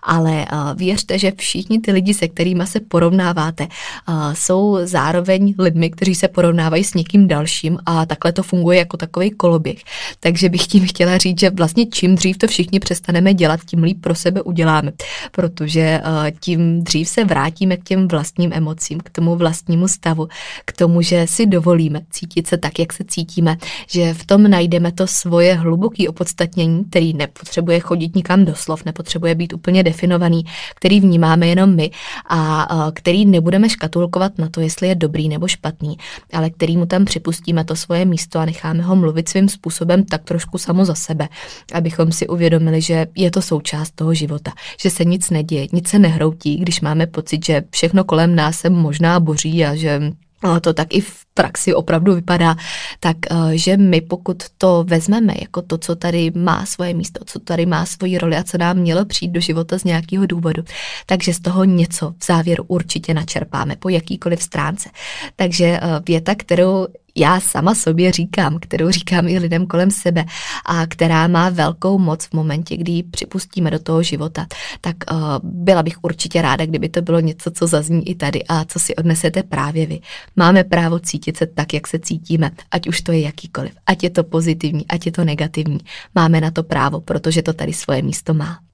Ale 0.03 0.47
uh, 0.53 0.77
věřte, 0.77 1.19
že 1.19 1.33
všichni 1.37 1.81
ty 1.81 1.93
lidi, 1.93 2.15
se 2.15 2.29
kterými 2.29 2.67
se 2.67 2.81
porovnáváte, 2.81 3.67
uh, 4.09 4.33
jsou 4.33 4.79
zároveň 4.85 5.55
lidmi, 5.59 5.91
kteří 5.91 6.15
se 6.15 6.29
porovnávají 6.29 6.85
s 6.85 6.95
někým 6.95 7.29
dalším 7.29 7.79
a 7.87 8.07
takhle 8.07 8.33
to 8.33 8.43
funguje 8.43 8.79
jako 8.79 8.97
takový 8.97 9.31
koloběh. 9.31 9.79
Takže 10.21 10.49
bych 10.49 10.67
tím 10.67 10.87
chtěla 10.87 11.19
říct, 11.19 11.41
že 11.41 11.51
vlastně 11.51 11.87
čím 11.87 12.15
dřív 12.15 12.39
to 12.39 12.47
všichni 12.47 12.81
přestaneme 12.81 13.35
dělat, 13.35 13.61
tím 13.67 13.83
líp 13.83 14.01
pro 14.01 14.15
sebe 14.15 14.43
uděláme, 14.43 14.93
protože 15.33 16.01
uh, 16.05 16.31
tím 16.41 16.85
dřív 16.85 17.09
se 17.09 17.25
vrátíme 17.25 17.77
k 17.77 17.85
těm 17.85 18.09
vlastním 18.09 18.51
emocím, 18.55 19.01
k 19.01 19.11
tomu 19.11 19.37
vlastnímu 19.37 19.89
stavu, 19.89 20.29
k 20.65 20.73
tomu, 20.73 21.03
že 21.03 21.27
si 21.27 21.47
dovolíme 21.47 22.01
cítit 22.11 22.47
se 22.47 22.59
tak, 22.59 22.79
jak 22.79 22.93
se 22.93 23.05
cítíme, 23.05 23.57
že 23.89 24.15
v 24.15 24.27
tom 24.27 24.43
najdeme 24.43 24.93
to 24.93 25.07
svoje 25.07 25.55
hluboké 25.55 26.09
opodstatnění 26.09 26.52
osamění, 26.53 26.85
který 26.85 27.13
nepotřebuje 27.13 27.81
chodit 27.81 28.17
nikam 28.17 28.45
do 28.45 28.55
slov, 28.55 28.85
nepotřebuje 28.85 29.35
být 29.35 29.53
úplně 29.53 29.83
definovaný, 29.83 30.45
který 30.75 31.01
vnímáme 31.01 31.47
jenom 31.47 31.75
my 31.75 31.91
a 32.29 32.69
který 32.95 33.27
nebudeme 33.27 33.69
škatulkovat 33.69 34.39
na 34.39 34.49
to, 34.49 34.61
jestli 34.61 34.89
je 34.89 34.95
dobrý 34.95 35.29
nebo 35.29 35.49
špatný, 35.49 35.97
ale 36.33 36.51
který 36.51 36.77
mu 36.77 36.87
tam 36.87 37.05
připustíme 37.05 37.65
to 37.65 37.77
svoje 37.77 38.05
místo 38.05 38.39
a 38.39 38.45
necháme 38.45 38.83
ho 38.83 38.97
mluvit 38.97 39.29
svým 39.29 39.49
způsobem 39.49 40.05
tak 40.05 40.25
trošku 40.25 40.59
samo 40.59 40.85
za 40.85 40.95
sebe, 40.95 41.29
abychom 41.73 42.13
si 42.13 42.29
uvědomili, 42.29 42.81
že 42.81 43.07
je 43.17 43.31
to 43.31 43.43
součást 43.43 43.91
toho 43.95 44.15
života, 44.15 44.53
že 44.81 44.91
se 44.91 45.05
nic 45.05 45.31
neděje, 45.31 45.67
nic 45.73 45.89
se 45.89 45.99
nehroutí, 45.99 46.57
když 46.57 46.81
máme 46.81 47.07
pocit, 47.07 47.45
že 47.45 47.63
všechno 47.71 48.05
kolem 48.05 48.35
nás 48.35 48.59
se 48.59 48.71
možná 48.71 49.21
boří 49.21 49.65
a 49.65 49.75
že 49.75 50.13
to 50.61 50.73
tak 50.73 50.95
i 50.95 51.01
v 51.01 51.25
praxi 51.35 51.75
opravdu 51.75 52.15
vypadá, 52.15 52.57
tak 53.01 53.17
eh, 53.31 53.35
že 53.59 53.77
my 53.77 54.01
pokud 54.01 54.43
to 54.59 54.85
vezmeme 54.89 55.35
jako 55.41 55.63
to, 55.63 55.79
co 55.79 55.97
tady 55.97 56.31
má 56.35 56.67
svoje 56.67 56.95
místo, 56.95 57.25
co 57.25 57.39
tady 57.39 57.67
má 57.67 57.87
svoji 57.87 58.19
roli 58.19 58.37
a 58.37 58.43
co 58.43 58.59
nám 58.59 58.77
mělo 58.77 59.05
přijít 59.05 59.33
do 59.33 59.41
života 59.41 59.79
z 59.79 59.85
nějakého 59.85 60.27
důvodu, 60.27 60.63
takže 61.07 61.35
z 61.35 61.41
toho 61.41 61.65
něco 61.65 62.15
v 62.19 62.27
závěru 62.27 62.65
určitě 62.69 63.15
načerpáme 63.15 63.77
po 63.77 63.89
jakýkoliv 63.89 64.43
stránce. 64.43 64.91
Takže 65.37 65.65
eh, 65.65 65.81
věta, 66.07 66.35
kterou 66.35 66.87
já 67.17 67.41
sama 67.41 67.75
sobě 67.75 68.13
říkám, 68.13 68.59
kterou 68.61 68.91
říkám 68.91 69.29
i 69.29 69.39
lidem 69.39 69.67
kolem 69.67 69.91
sebe 69.91 70.25
a 70.67 70.87
která 70.87 71.29
má 71.29 71.51
velkou 71.51 71.99
moc 71.99 72.25
v 72.25 72.33
momentě, 72.33 72.77
kdy 72.77 72.93
ji 72.93 73.03
připustíme 73.03 73.71
do 73.71 73.79
toho 73.79 74.03
života, 74.03 74.47
tak 74.81 74.97
uh, 75.13 75.19
byla 75.43 75.83
bych 75.83 75.97
určitě 76.03 76.43
ráda, 76.43 76.67
kdyby 76.67 76.89
to 76.89 77.03
bylo 77.03 77.21
něco, 77.21 77.51
co 77.51 77.67
zazní 77.67 78.09
i 78.09 78.15
tady 78.15 78.45
a 78.49 78.65
co 78.65 78.79
si 78.79 78.97
odnesete 78.97 79.43
právě 79.43 79.87
vy. 79.87 80.01
Máme 80.37 80.65
právo 80.65 80.99
cítit 80.99 81.37
se 81.37 81.47
tak, 81.47 81.75
jak 81.75 81.87
se 81.87 81.99
cítíme, 81.99 82.51
ať 82.71 82.89
už 82.89 83.01
to 83.01 83.13
je 83.13 83.21
jakýkoliv, 83.21 83.73
ať 83.87 84.03
je 84.03 84.11
to 84.11 84.25
pozitivní, 84.25 84.87
ať 84.89 85.07
je 85.07 85.13
to 85.13 85.25
negativní. 85.25 85.79
Máme 86.15 86.41
na 86.41 86.51
to 86.51 86.63
právo, 86.63 87.01
protože 87.01 87.43
to 87.43 87.53
tady 87.53 87.73
svoje 87.73 88.03
místo 88.03 88.35
má. 88.35 88.72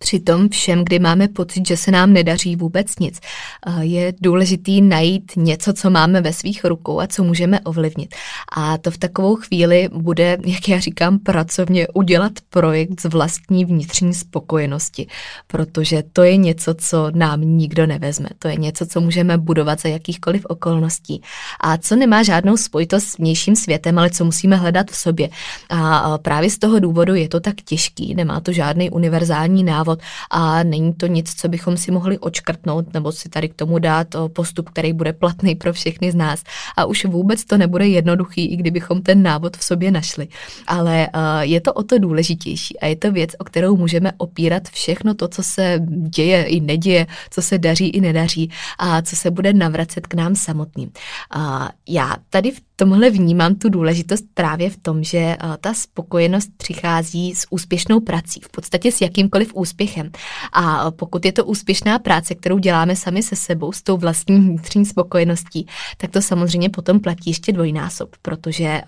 Přitom 0.00 0.48
všem, 0.48 0.84
kdy 0.84 0.98
máme 0.98 1.28
pocit, 1.28 1.68
že 1.68 1.76
se 1.76 1.90
nám 1.90 2.12
nedaří 2.12 2.56
vůbec 2.56 2.98
nic, 2.98 3.20
eh, 3.66 3.84
je 3.84 4.12
důležitý 4.20 4.82
najít 4.82 5.32
něco, 5.36 5.72
co 5.72 5.90
máme 5.90 6.20
ve 6.20 6.32
svých 6.32 6.64
rukou 6.64 7.00
a 7.00 7.06
co 7.06 7.24
můžeme 7.24 7.60
ovlivnit. 7.60 8.14
A 8.56 8.78
to 8.78 8.90
v 8.90 8.98
takovou 8.98 9.36
chvíli 9.36 9.88
bude, 9.92 10.38
jak 10.46 10.68
já 10.68 10.78
říkám, 10.78 11.18
pracovně 11.18 11.88
udělat 11.94 12.32
projekt 12.50 13.00
z 13.00 13.04
vlastní 13.04 13.64
vnitřní 13.64 14.14
spokojenosti, 14.14 15.06
protože 15.46 16.02
to 16.12 16.22
je 16.22 16.36
něco, 16.36 16.74
co 16.74 17.10
nám 17.14 17.40
nikdo 17.40 17.86
nevezme. 17.86 18.28
To 18.38 18.48
je 18.48 18.56
něco, 18.56 18.86
co 18.86 19.00
můžeme 19.00 19.38
budovat 19.38 19.80
za 19.80 19.88
jakýchkoliv 19.88 20.46
okolností 20.48 21.22
a 21.60 21.76
co 21.76 21.96
nemá 21.96 22.22
žádnou 22.22 22.56
spojitost 22.56 23.06
s 23.06 23.18
vnějším 23.18 23.56
světem, 23.56 23.98
ale 23.98 24.10
co 24.10 24.24
musíme 24.24 24.56
hledat 24.56 24.90
v 24.90 24.96
sobě. 24.96 25.28
A 25.70 26.18
právě 26.18 26.50
z 26.50 26.58
toho 26.58 26.80
důvodu 26.80 27.14
je 27.14 27.28
to 27.28 27.40
tak 27.40 27.54
těžký, 27.64 28.14
nemá 28.14 28.40
to 28.40 28.52
žádný 28.52 28.90
univerzální 28.90 29.64
návod 29.64 29.87
návod 29.88 30.00
a 30.30 30.62
není 30.62 30.94
to 30.94 31.06
nic, 31.06 31.34
co 31.34 31.48
bychom 31.48 31.76
si 31.76 31.90
mohli 31.90 32.18
očkrtnout 32.18 32.94
nebo 32.94 33.12
si 33.12 33.28
tady 33.28 33.48
k 33.48 33.54
tomu 33.54 33.78
dát 33.78 34.08
postup, 34.32 34.70
který 34.70 34.92
bude 34.92 35.12
platný 35.12 35.54
pro 35.54 35.72
všechny 35.72 36.12
z 36.12 36.14
nás. 36.14 36.42
A 36.76 36.84
už 36.84 37.04
vůbec 37.04 37.44
to 37.44 37.58
nebude 37.58 37.86
jednoduchý, 37.86 38.52
i 38.52 38.56
kdybychom 38.56 39.02
ten 39.02 39.22
návod 39.22 39.56
v 39.56 39.64
sobě 39.64 39.90
našli. 39.90 40.28
Ale 40.66 41.08
je 41.40 41.60
to 41.60 41.72
o 41.72 41.82
to 41.82 41.98
důležitější 41.98 42.80
a 42.80 42.86
je 42.86 42.96
to 42.96 43.12
věc, 43.12 43.30
o 43.38 43.44
kterou 43.44 43.76
můžeme 43.76 44.12
opírat 44.18 44.68
všechno 44.68 45.14
to, 45.14 45.28
co 45.28 45.42
se 45.42 45.80
děje 46.16 46.44
i 46.44 46.60
neděje, 46.60 47.06
co 47.30 47.42
se 47.42 47.58
daří 47.58 47.88
i 47.88 48.00
nedaří 48.00 48.50
a 48.78 49.02
co 49.02 49.16
se 49.16 49.30
bude 49.30 49.52
navracet 49.52 50.06
k 50.06 50.14
nám 50.14 50.36
samotným. 50.36 50.90
Já 51.88 52.14
tady 52.30 52.50
v 52.50 52.60
tomhle 52.76 53.10
vnímám 53.10 53.54
tu 53.54 53.68
důležitost 53.68 54.24
právě 54.34 54.70
v 54.70 54.76
tom, 54.76 55.04
že 55.04 55.36
ta 55.60 55.74
spokojenost 55.74 56.50
přichází 56.56 57.34
s 57.34 57.46
úspěšnou 57.50 58.00
prací, 58.00 58.40
v 58.40 58.48
podstatě 58.48 58.92
s 58.92 59.00
jakýmkoliv 59.00 59.54
úspěchem. 59.54 59.77
A 60.52 60.90
pokud 60.90 61.24
je 61.24 61.32
to 61.32 61.44
úspěšná 61.44 61.98
práce, 61.98 62.34
kterou 62.34 62.58
děláme 62.58 62.96
sami 62.96 63.22
se 63.22 63.36
sebou, 63.36 63.72
s 63.72 63.82
tou 63.82 63.96
vlastní 63.96 64.38
vnitřní 64.38 64.86
spokojeností, 64.86 65.66
tak 65.96 66.10
to 66.10 66.22
samozřejmě 66.22 66.70
potom 66.70 67.00
platí 67.00 67.30
ještě 67.30 67.52
dvojnásob, 67.52 68.16
protože 68.22 68.82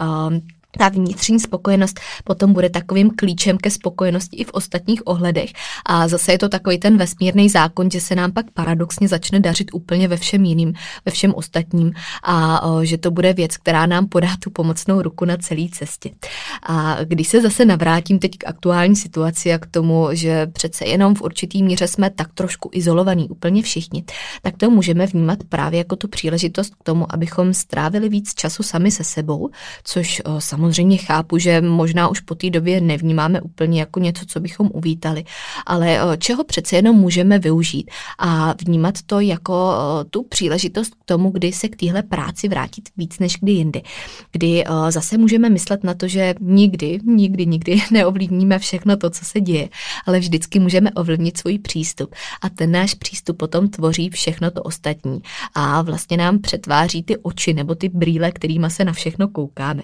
ta 0.78 0.88
vnitřní 0.88 1.40
spokojenost 1.40 2.00
potom 2.24 2.52
bude 2.52 2.70
takovým 2.70 3.10
klíčem 3.10 3.58
ke 3.58 3.70
spokojenosti 3.70 4.36
i 4.36 4.44
v 4.44 4.50
ostatních 4.52 5.06
ohledech. 5.06 5.52
A 5.86 6.08
zase 6.08 6.32
je 6.32 6.38
to 6.38 6.48
takový 6.48 6.78
ten 6.78 6.96
vesmírný 6.96 7.48
zákon, 7.48 7.90
že 7.90 8.00
se 8.00 8.14
nám 8.14 8.32
pak 8.32 8.50
paradoxně 8.50 9.08
začne 9.08 9.40
dařit 9.40 9.74
úplně 9.74 10.08
ve 10.08 10.16
všem 10.16 10.44
jiným, 10.44 10.74
ve 11.06 11.12
všem 11.12 11.34
ostatním 11.34 11.92
a 12.22 12.62
o, 12.62 12.84
že 12.84 12.98
to 12.98 13.10
bude 13.10 13.32
věc, 13.32 13.56
která 13.56 13.86
nám 13.86 14.06
podá 14.06 14.28
tu 14.38 14.50
pomocnou 14.50 15.02
ruku 15.02 15.24
na 15.24 15.36
celé 15.36 15.68
cestě. 15.72 16.10
A 16.62 17.04
když 17.04 17.28
se 17.28 17.40
zase 17.40 17.64
navrátím 17.64 18.18
teď 18.18 18.38
k 18.38 18.46
aktuální 18.46 18.96
situaci 18.96 19.52
a 19.52 19.58
k 19.58 19.66
tomu, 19.66 20.08
že 20.12 20.46
přece 20.46 20.84
jenom 20.84 21.14
v 21.14 21.22
určitý 21.22 21.62
míře 21.62 21.88
jsme 21.88 22.10
tak 22.10 22.28
trošku 22.34 22.70
izolovaní 22.72 23.28
úplně 23.28 23.62
všichni, 23.62 24.04
tak 24.42 24.56
to 24.56 24.70
můžeme 24.70 25.06
vnímat 25.06 25.38
právě 25.48 25.78
jako 25.78 25.96
tu 25.96 26.08
příležitost 26.08 26.74
k 26.74 26.82
tomu, 26.82 27.14
abychom 27.14 27.54
strávili 27.54 28.08
víc 28.08 28.34
času 28.34 28.62
sami 28.62 28.90
se 28.90 29.04
sebou, 29.04 29.50
což 29.84 30.22
o, 30.24 30.40
chápu, 30.96 31.38
že 31.38 31.60
možná 31.60 32.08
už 32.08 32.20
po 32.20 32.34
té 32.34 32.50
době 32.50 32.80
nevnímáme 32.80 33.40
úplně 33.40 33.80
jako 33.80 34.00
něco, 34.00 34.26
co 34.26 34.40
bychom 34.40 34.70
uvítali, 34.72 35.24
ale 35.66 35.98
eh, 35.98 36.16
čeho 36.16 36.44
přece 36.44 36.76
jenom 36.76 36.96
můžeme 36.96 37.38
využít 37.38 37.90
a 38.18 38.54
vnímat 38.66 38.94
to 39.06 39.20
jako 39.20 39.72
eh, 39.72 40.04
tu 40.04 40.22
příležitost 40.22 40.94
k 40.94 41.04
tomu, 41.04 41.30
kdy 41.30 41.52
se 41.52 41.68
k 41.68 41.76
téhle 41.76 42.02
práci 42.02 42.48
vrátit 42.48 42.88
víc 42.96 43.18
než 43.18 43.36
kdy 43.40 43.52
jindy. 43.52 43.82
Kdy 44.32 44.64
eh, 44.64 44.92
zase 44.92 45.18
můžeme 45.18 45.50
myslet 45.50 45.84
na 45.84 45.94
to, 45.94 46.08
že 46.08 46.34
nikdy, 46.40 46.98
nikdy, 47.04 47.46
nikdy 47.46 47.82
neovlivníme 47.90 48.58
všechno 48.58 48.96
to, 48.96 49.10
co 49.10 49.24
se 49.24 49.40
děje, 49.40 49.68
ale 50.06 50.18
vždycky 50.18 50.58
můžeme 50.58 50.90
ovlivnit 50.90 51.38
svůj 51.38 51.58
přístup 51.58 52.14
a 52.42 52.48
ten 52.48 52.72
náš 52.72 52.94
přístup 52.94 53.36
potom 53.36 53.68
tvoří 53.68 54.10
všechno 54.10 54.50
to 54.50 54.62
ostatní 54.62 55.22
a 55.54 55.82
vlastně 55.82 56.16
nám 56.16 56.38
přetváří 56.38 57.02
ty 57.02 57.16
oči 57.16 57.54
nebo 57.54 57.74
ty 57.74 57.88
brýle, 57.88 58.32
kterými 58.32 58.70
se 58.70 58.84
na 58.84 58.92
všechno 58.92 59.28
koukáme. 59.28 59.82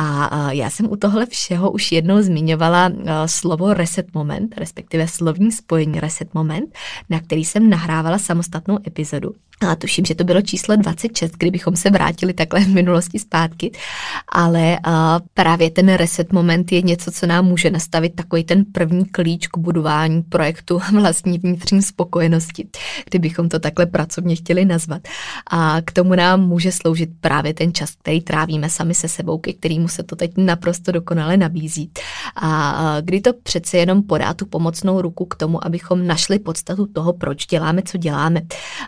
A 0.00 0.52
já 0.52 0.70
jsem 0.70 0.90
u 0.90 0.96
tohle 0.96 1.26
všeho 1.26 1.70
už 1.70 1.92
jednou 1.92 2.22
zmiňovala 2.22 2.90
slovo 3.26 3.74
reset 3.74 4.14
moment, 4.14 4.54
respektive 4.58 5.08
slovní 5.08 5.52
spojení 5.52 6.00
reset 6.00 6.34
moment, 6.34 6.74
na 7.10 7.20
který 7.20 7.44
jsem 7.44 7.70
nahrávala 7.70 8.18
samostatnou 8.18 8.78
epizodu. 8.86 9.34
A 9.60 9.76
tuším, 9.76 10.04
že 10.04 10.14
to 10.14 10.24
bylo 10.24 10.42
číslo 10.42 10.76
26, 10.76 11.32
kdybychom 11.38 11.76
se 11.76 11.90
vrátili 11.90 12.32
takhle 12.32 12.60
v 12.60 12.68
minulosti 12.68 13.18
zpátky, 13.18 13.72
ale 14.32 14.78
uh, 14.86 14.92
právě 15.34 15.70
ten 15.70 15.94
reset 15.94 16.32
moment 16.32 16.72
je 16.72 16.82
něco, 16.82 17.10
co 17.10 17.26
nám 17.26 17.44
může 17.44 17.70
nastavit 17.70 18.14
takový 18.14 18.44
ten 18.44 18.64
první 18.64 19.04
klíč 19.04 19.46
k 19.46 19.58
budování 19.58 20.22
projektu 20.22 20.80
vlastní 21.00 21.38
vnitřní 21.38 21.82
spokojenosti, 21.82 22.68
kdybychom 23.10 23.48
to 23.48 23.58
takhle 23.58 23.86
pracovně 23.86 24.36
chtěli 24.36 24.64
nazvat. 24.64 25.02
A 25.50 25.76
k 25.84 25.92
tomu 25.92 26.14
nám 26.14 26.48
může 26.48 26.72
sloužit 26.72 27.10
právě 27.20 27.54
ten 27.54 27.74
čas, 27.74 27.90
který 27.90 28.20
trávíme 28.20 28.70
sami 28.70 28.94
se 28.94 29.08
sebou, 29.08 29.38
ke 29.38 29.52
kterému 29.52 29.88
se 29.88 30.02
to 30.02 30.16
teď 30.16 30.32
naprosto 30.36 30.92
dokonale 30.92 31.36
nabízí. 31.36 31.90
A 32.36 32.80
uh, 32.82 33.04
kdy 33.04 33.20
to 33.20 33.32
přece 33.42 33.78
jenom 33.78 34.02
podá 34.02 34.34
tu 34.34 34.46
pomocnou 34.46 35.00
ruku 35.00 35.24
k 35.24 35.36
tomu, 35.36 35.66
abychom 35.66 36.06
našli 36.06 36.38
podstatu 36.38 36.86
toho, 36.86 37.12
proč 37.12 37.46
děláme, 37.46 37.82
co 37.82 37.98
děláme. 37.98 38.40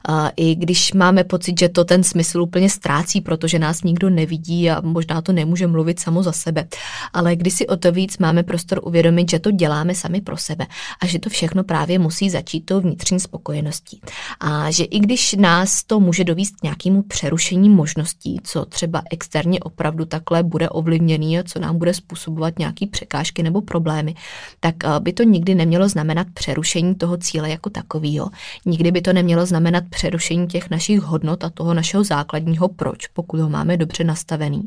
Uh, 0.08 0.28
I 0.36 0.59
když 0.60 0.92
máme 0.92 1.24
pocit, 1.24 1.58
že 1.60 1.68
to 1.68 1.84
ten 1.84 2.02
smysl 2.02 2.42
úplně 2.42 2.70
ztrácí, 2.70 3.20
protože 3.20 3.58
nás 3.58 3.82
nikdo 3.82 4.10
nevidí 4.10 4.70
a 4.70 4.80
možná 4.80 5.22
to 5.22 5.32
nemůže 5.32 5.66
mluvit 5.66 6.00
samo 6.00 6.22
za 6.22 6.32
sebe. 6.32 6.68
Ale 7.12 7.36
když 7.36 7.54
si 7.54 7.66
o 7.66 7.76
to 7.76 7.92
víc 7.92 8.18
máme 8.18 8.42
prostor 8.42 8.80
uvědomit, 8.82 9.30
že 9.30 9.38
to 9.38 9.50
děláme 9.50 9.94
sami 9.94 10.20
pro 10.20 10.36
sebe 10.36 10.66
a 11.00 11.06
že 11.06 11.18
to 11.18 11.30
všechno 11.30 11.64
právě 11.64 11.98
musí 11.98 12.30
začít 12.30 12.60
tou 12.60 12.80
vnitřní 12.80 13.20
spokojeností. 13.20 14.00
A 14.40 14.70
že 14.70 14.84
i 14.84 14.98
když 14.98 15.32
nás 15.32 15.84
to 15.84 16.00
může 16.00 16.24
dovíst 16.24 16.56
k 16.56 16.62
nějakému 16.62 17.02
přerušení 17.02 17.68
možností, 17.70 18.40
co 18.44 18.64
třeba 18.64 19.02
externě 19.10 19.60
opravdu 19.60 20.04
takhle 20.04 20.42
bude 20.42 20.68
ovlivněný 20.68 21.38
a 21.38 21.42
co 21.42 21.58
nám 21.58 21.78
bude 21.78 21.94
způsobovat 21.94 22.58
nějaký 22.58 22.86
překážky 22.86 23.42
nebo 23.42 23.60
problémy, 23.60 24.14
tak 24.60 24.74
eh, 24.84 25.00
by 25.00 25.12
to 25.12 25.22
nikdy 25.22 25.54
nemělo 25.54 25.88
znamenat 25.88 26.26
přerušení 26.34 26.94
toho 26.94 27.16
cíle 27.16 27.50
jako 27.50 27.70
takového. 27.70 28.30
Nikdy 28.66 28.92
by 28.92 29.02
to 29.02 29.12
nemělo 29.12 29.46
znamenat 29.46 29.84
přerušení 29.90 30.46
těch 30.50 30.70
našich 30.70 31.00
hodnot 31.00 31.44
a 31.44 31.50
toho 31.50 31.74
našeho 31.74 32.04
základního 32.04 32.68
proč, 32.68 33.06
pokud 33.06 33.40
ho 33.40 33.48
máme 33.48 33.76
dobře 33.76 34.04
nastavený. 34.04 34.62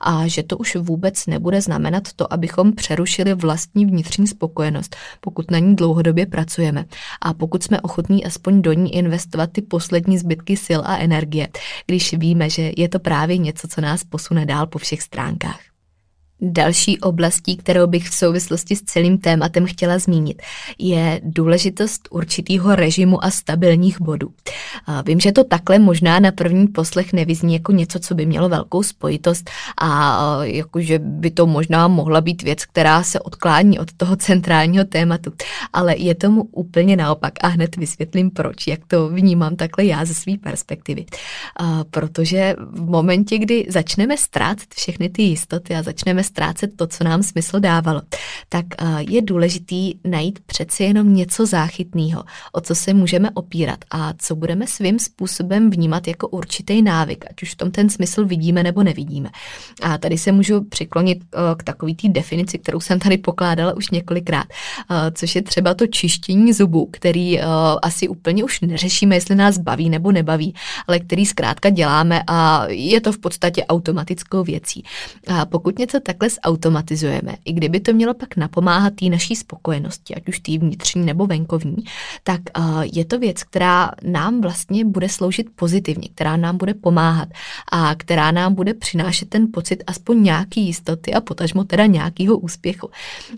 A 0.00 0.26
že 0.26 0.42
to 0.42 0.56
už 0.56 0.76
vůbec 0.76 1.26
nebude 1.26 1.60
znamenat 1.60 2.12
to, 2.16 2.32
abychom 2.32 2.72
přerušili 2.72 3.34
vlastní 3.34 3.86
vnitřní 3.86 4.26
spokojenost, 4.26 4.96
pokud 5.20 5.50
na 5.50 5.58
ní 5.58 5.76
dlouhodobě 5.76 6.26
pracujeme. 6.26 6.84
A 7.20 7.34
pokud 7.34 7.62
jsme 7.62 7.80
ochotní 7.80 8.24
aspoň 8.24 8.62
do 8.62 8.72
ní 8.72 8.94
investovat 8.94 9.50
ty 9.52 9.62
poslední 9.62 10.18
zbytky 10.18 10.56
sil 10.66 10.80
a 10.84 10.96
energie, 10.96 11.48
když 11.86 12.14
víme, 12.14 12.50
že 12.50 12.72
je 12.76 12.88
to 12.88 12.98
právě 12.98 13.38
něco, 13.38 13.68
co 13.68 13.80
nás 13.80 14.04
posune 14.04 14.46
dál 14.46 14.66
po 14.66 14.78
všech 14.78 15.02
stránkách. 15.02 15.73
Další 16.46 17.00
oblastí, 17.00 17.56
kterou 17.56 17.86
bych 17.86 18.08
v 18.08 18.14
souvislosti 18.14 18.76
s 18.76 18.82
celým 18.82 19.18
tématem 19.18 19.66
chtěla 19.66 19.98
zmínit, 19.98 20.42
je 20.78 21.20
důležitost 21.24 22.08
určitého 22.10 22.74
režimu 22.74 23.24
a 23.24 23.30
stabilních 23.30 24.00
bodů. 24.00 24.30
Vím, 25.06 25.20
že 25.20 25.32
to 25.32 25.44
takhle 25.44 25.78
možná 25.78 26.20
na 26.20 26.32
první 26.32 26.66
poslech 26.66 27.12
nevyzní 27.12 27.52
jako 27.52 27.72
něco, 27.72 27.98
co 27.98 28.14
by 28.14 28.26
mělo 28.26 28.48
velkou 28.48 28.82
spojitost 28.82 29.50
a 29.80 30.38
jakože 30.42 30.98
by 30.98 31.30
to 31.30 31.46
možná 31.46 31.88
mohla 31.88 32.20
být 32.20 32.42
věc, 32.42 32.64
která 32.64 33.02
se 33.02 33.20
odklání 33.20 33.78
od 33.78 33.92
toho 33.92 34.16
centrálního 34.16 34.84
tématu. 34.84 35.32
Ale 35.72 35.96
je 35.96 36.14
tomu 36.14 36.42
úplně 36.42 36.96
naopak 36.96 37.32
a 37.40 37.48
hned 37.48 37.76
vysvětlím 37.76 38.30
proč, 38.30 38.66
jak 38.66 38.80
to 38.86 39.08
vnímám 39.08 39.56
takhle 39.56 39.84
já 39.84 40.04
ze 40.04 40.14
své 40.14 40.32
perspektivy. 40.42 41.06
Protože 41.90 42.56
v 42.58 42.90
momentě, 42.90 43.38
kdy 43.38 43.66
začneme 43.68 44.16
ztrácet 44.16 44.74
všechny 44.74 45.08
ty 45.08 45.22
jistoty 45.22 45.74
a 45.74 45.82
začneme 45.82 46.24
ztrácet 46.34 46.76
to, 46.76 46.86
co 46.86 47.04
nám 47.04 47.22
smysl 47.22 47.60
dávalo, 47.60 48.02
tak 48.48 48.66
je 48.98 49.22
důležitý 49.22 49.94
najít 50.04 50.38
přeci 50.46 50.82
jenom 50.84 51.14
něco 51.14 51.46
záchytného, 51.46 52.24
o 52.52 52.60
co 52.60 52.74
se 52.74 52.94
můžeme 52.94 53.30
opírat 53.30 53.78
a 53.90 54.12
co 54.18 54.36
budeme 54.36 54.66
svým 54.66 54.98
způsobem 54.98 55.70
vnímat 55.70 56.08
jako 56.08 56.28
určitý 56.28 56.82
návyk, 56.82 57.24
ať 57.30 57.42
už 57.42 57.52
v 57.52 57.56
tom 57.56 57.70
ten 57.70 57.90
smysl 57.90 58.24
vidíme 58.24 58.62
nebo 58.62 58.82
nevidíme. 58.82 59.30
A 59.82 59.98
tady 59.98 60.18
se 60.18 60.32
můžu 60.32 60.64
přiklonit 60.64 61.24
k 61.56 61.62
takový 61.62 61.94
té 61.94 62.08
definici, 62.08 62.58
kterou 62.58 62.80
jsem 62.80 62.98
tady 62.98 63.18
pokládala 63.18 63.76
už 63.76 63.90
několikrát, 63.90 64.46
což 65.12 65.34
je 65.34 65.42
třeba 65.42 65.74
to 65.74 65.86
čištění 65.86 66.52
zubů, 66.52 66.88
který 66.92 67.40
asi 67.82 68.08
úplně 68.08 68.44
už 68.44 68.60
neřešíme, 68.60 69.16
jestli 69.16 69.34
nás 69.34 69.58
baví 69.58 69.90
nebo 69.90 70.12
nebaví, 70.12 70.54
ale 70.86 70.98
který 70.98 71.26
zkrátka 71.26 71.70
děláme 71.70 72.22
a 72.26 72.66
je 72.68 73.00
to 73.00 73.12
v 73.12 73.18
podstatě 73.18 73.64
automatickou 73.64 74.44
věcí. 74.44 74.84
A 75.28 75.46
pokud 75.46 75.78
něco 75.78 76.00
takhle 76.14 76.38
zautomatizujeme, 76.44 77.34
i 77.44 77.52
kdyby 77.52 77.80
to 77.80 77.92
mělo 77.92 78.14
pak 78.14 78.36
napomáhat 78.36 78.94
té 78.94 79.04
naší 79.04 79.36
spokojenosti, 79.36 80.14
ať 80.14 80.28
už 80.28 80.38
té 80.38 80.58
vnitřní 80.58 81.06
nebo 81.06 81.26
venkovní, 81.26 81.76
tak 82.24 82.40
je 82.94 83.04
to 83.04 83.18
věc, 83.18 83.42
která 83.42 83.90
nám 84.02 84.40
vlastně 84.40 84.84
bude 84.84 85.08
sloužit 85.08 85.46
pozitivně, 85.56 86.08
která 86.14 86.36
nám 86.36 86.56
bude 86.56 86.74
pomáhat 86.74 87.28
a 87.72 87.94
která 87.94 88.30
nám 88.30 88.54
bude 88.54 88.74
přinášet 88.74 89.28
ten 89.28 89.46
pocit 89.52 89.84
aspoň 89.86 90.22
nějaký 90.22 90.66
jistoty 90.66 91.14
a 91.14 91.20
potažmo 91.20 91.64
teda 91.64 91.86
nějakého 91.86 92.38
úspěchu. 92.38 92.90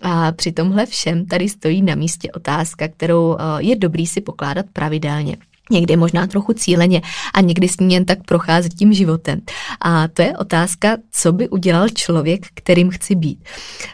A 0.02 0.33
při 0.33 0.52
tomhle 0.52 0.87
všem 0.87 1.26
tady 1.26 1.49
stojí 1.49 1.83
na 1.83 1.95
místě 1.95 2.33
otázka, 2.33 2.88
kterou 2.88 3.37
je 3.59 3.76
dobrý 3.76 4.06
si 4.06 4.21
pokládat 4.21 4.66
pravidelně 4.73 5.37
někdy 5.71 5.97
možná 5.97 6.27
trochu 6.27 6.53
cíleně 6.53 7.03
a 7.35 7.41
někdy 7.41 7.69
s 7.69 7.79
ní 7.81 7.95
jen 7.95 8.05
tak 8.05 8.19
procházet 8.27 8.75
tím 8.75 8.93
životem. 8.93 9.41
A 9.81 10.09
to 10.09 10.23
je 10.23 10.37
otázka, 10.37 10.97
co 11.13 11.33
by 11.33 11.49
udělal 11.49 11.89
člověk, 11.89 12.47
kterým 12.55 12.91
chci 12.91 13.15
být. 13.15 13.45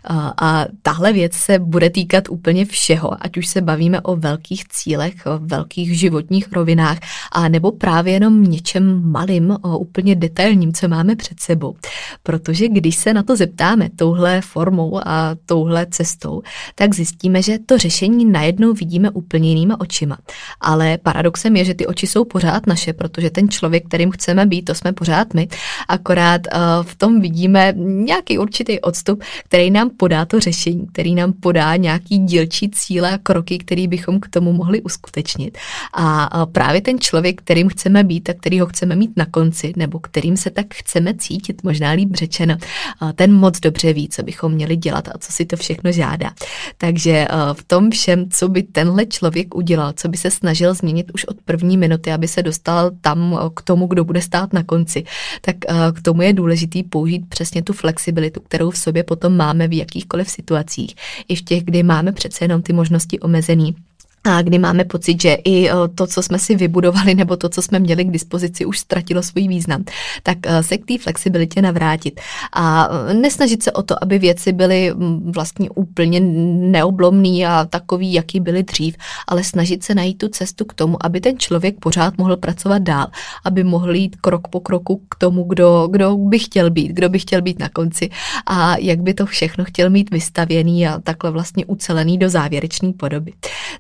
A, 0.05 0.33
a 0.41 0.67
tahle 0.83 1.13
věc 1.13 1.33
se 1.33 1.59
bude 1.59 1.91
týkat 1.91 2.25
úplně 2.29 2.65
všeho, 2.65 3.25
ať 3.25 3.37
už 3.37 3.47
se 3.47 3.61
bavíme 3.61 4.01
o 4.01 4.17
velkých 4.17 4.69
cílech, 4.69 5.15
o 5.27 5.39
velkých 5.39 5.99
životních 5.99 6.53
rovinách, 6.53 6.99
a 7.33 7.49
nebo 7.49 7.73
právě 7.73 8.13
jenom 8.13 8.45
něčem 8.45 9.11
malým, 9.11 9.57
o 9.63 9.79
úplně 9.79 10.15
detailním, 10.15 10.73
co 10.73 10.89
máme 10.89 11.17
před 11.17 11.41
sebou. 11.41 11.77
Protože 12.23 12.69
když 12.69 12.97
se 12.97 13.15
na 13.15 13.23
to 13.23 13.37
zeptáme 13.37 13.89
touhle 13.97 14.41
formou 14.41 15.01
a 15.09 15.37
touhle 15.47 15.87
cestou, 15.91 16.43
tak 16.75 16.95
zjistíme, 16.95 17.43
že 17.43 17.59
to 17.67 17.79
řešení 17.79 18.25
najednou 18.25 18.73
vidíme 18.73 19.11
úplně 19.11 19.49
jinýma 19.49 19.81
očima. 19.81 20.19
Ale 20.61 20.99
paradoxem 20.99 21.57
je, 21.57 21.62
je, 21.63 21.67
že 21.67 21.75
ty 21.75 21.87
oči 21.87 22.07
jsou 22.07 22.25
pořád 22.25 22.67
naše, 22.67 22.93
protože 22.93 23.31
ten 23.31 23.49
člověk, 23.49 23.87
kterým 23.87 24.11
chceme 24.11 24.47
být, 24.47 24.63
to 24.63 24.75
jsme 24.75 24.93
pořád 24.93 25.35
my. 25.35 25.49
Akorát 25.89 26.41
uh, 26.47 26.61
v 26.83 26.95
tom 26.95 27.21
vidíme 27.21 27.75
nějaký 27.77 28.39
určitý 28.39 28.81
odstup, 28.81 29.23
který 29.45 29.71
nám 29.71 29.91
podá 29.91 30.25
to 30.25 30.41
řešení, 30.41 30.87
který 30.87 31.15
nám 31.15 31.33
podá 31.33 31.77
nějaký 31.77 32.19
dílčí 32.19 32.71
cíle 32.71 33.13
a 33.15 33.19
kroky, 33.19 33.59
který 33.59 33.89
bychom 33.89 34.21
k 34.21 34.29
tomu 34.29 34.53
mohli 34.53 34.83
uskutečnit. 34.83 35.59
A 35.93 36.37
uh, 36.43 36.53
právě 36.53 36.81
ten 36.81 36.99
člověk, 36.99 37.43
kterým 37.43 37.69
chceme 37.69 38.05
být 38.05 38.31
a 38.31 38.35
který 38.35 38.61
ho 38.61 38.67
chceme 38.67 38.97
mít 38.97 39.11
na 39.17 39.27
konci, 39.27 39.73
nebo 39.77 39.99
kterým 39.99 40.37
se 40.37 40.51
tak 40.51 40.67
chceme 40.75 41.15
cítit, 41.15 41.65
možná 41.65 41.91
líp 41.91 42.15
řečeno, 42.15 42.57
uh, 43.03 43.13
ten 43.13 43.33
moc 43.33 43.61
dobře 43.61 43.93
ví, 43.93 44.09
co 44.09 44.23
bychom 44.23 44.53
měli 44.53 44.77
dělat 44.77 45.09
a 45.09 45.19
co 45.19 45.33
si 45.33 45.45
to 45.45 45.57
všechno 45.57 45.93
žádá. 45.93 46.31
Takže 46.79 47.27
v 47.53 47.65
tom 47.65 47.91
všem, 47.91 48.31
co 48.31 48.49
by 48.49 48.63
tenhle 48.63 49.07
člověk 49.07 49.55
udělal, 49.55 49.93
co 49.97 50.09
by 50.09 50.17
se 50.17 50.31
snažil 50.31 50.75
změnit 50.75 51.11
už 51.15 51.25
od 51.25 51.37
první 51.53 51.77
minuty, 51.77 52.13
aby 52.13 52.29
se 52.29 52.43
dostal 52.43 52.91
tam 53.01 53.19
eh, 53.35 53.51
k 53.55 53.63
tomu, 53.63 53.87
kdo 53.87 54.05
bude 54.05 54.23
stát 54.23 54.53
na 54.53 54.63
konci, 54.63 55.05
tak 55.41 55.57
eh, 55.69 55.75
k 55.93 56.03
tomu 56.03 56.23
je 56.23 56.33
důležitý 56.33 56.83
použít 56.83 57.29
přesně 57.29 57.63
tu 57.63 57.73
flexibilitu, 57.73 58.41
kterou 58.41 58.71
v 58.71 58.79
sobě 58.79 59.05
potom 59.05 59.37
máme 59.37 59.69
v 59.69 59.79
jakýchkoliv 59.79 60.31
situacích. 60.31 60.95
I 61.29 61.37
v 61.37 61.43
těch, 61.43 61.65
kdy 61.65 61.83
máme 61.83 62.13
přece 62.13 62.45
jenom 62.45 62.63
ty 62.63 62.73
možnosti 62.73 63.21
omezený 63.21 63.77
a 64.25 64.43
kdy 64.43 64.59
máme 64.59 64.85
pocit, 64.85 65.23
že 65.23 65.35
i 65.35 65.69
eh, 65.69 65.73
to, 65.95 66.07
co 66.07 66.23
jsme 66.23 66.39
si 66.39 66.55
vybudovali, 66.55 67.15
nebo 67.15 67.37
to, 67.37 67.49
co 67.49 67.63
jsme 67.63 67.79
měli 67.79 68.05
k 68.05 68.11
dispozici, 68.11 68.65
už 68.65 68.79
ztratilo 68.79 69.23
svůj 69.23 69.49
význam, 69.49 69.85
tak 70.23 70.39
eh, 70.45 70.63
se 70.63 70.79
k 70.79 70.87
té 70.87 70.99
flexibilitě 70.99 71.63
navrátit. 71.63 72.21
A 72.53 72.89
eh, 73.11 73.15
nesnažit 73.15 73.63
se 73.63 73.73
o 73.73 73.83
to, 73.83 74.03
aby 74.03 74.19
věci 74.19 74.53
byly 74.53 74.93
vlastně 75.25 75.71
úplně 75.71 76.21
neoblomný 76.21 77.47
a 77.47 77.65
takový, 77.65 78.13
jaký 78.13 78.41
byly 78.41 78.63
dřív, 78.63 78.97
ale 79.29 79.45
snažit 79.45 79.85
se 79.85 79.95
najít 79.95 80.19
tu 80.19 80.29
cestu 80.29 80.65
k 80.65 80.75
tomu, 80.75 81.07
aby 81.07 81.21
ten 81.21 81.39
člověk 81.39 81.81
pořád 81.81 82.19
mohl 82.19 82.37
pracovat 82.37 82.83
dál, 82.83 83.07
aby 83.45 83.65
mohl 83.65 83.95
jít 83.95 84.17
krok 84.21 84.49
po 84.49 84.61
kroku 84.61 85.03
k 85.09 85.15
tomu, 85.15 85.45
kdo, 85.45 85.89
kdo 85.91 86.17
by 86.17 86.39
chtěl 86.39 86.71
být, 86.71 86.93
kdo 86.93 87.09
by 87.09 87.19
chtěl 87.19 87.43
být 87.43 87.59
na 87.59 87.69
konci 87.69 88.11
a 88.47 88.77
jak 88.77 89.03
by 89.03 89.15
to 89.15 89.27
všechno 89.27 89.65
chtěl 89.65 89.91
mít 89.91 90.11
vystavěný 90.11 90.87
a 90.87 91.01
takhle 91.01 91.31
vlastně 91.31 91.67
ucelený 91.67 92.19
do 92.19 92.29
závěrečné 92.29 92.93
podoby. 92.93 93.33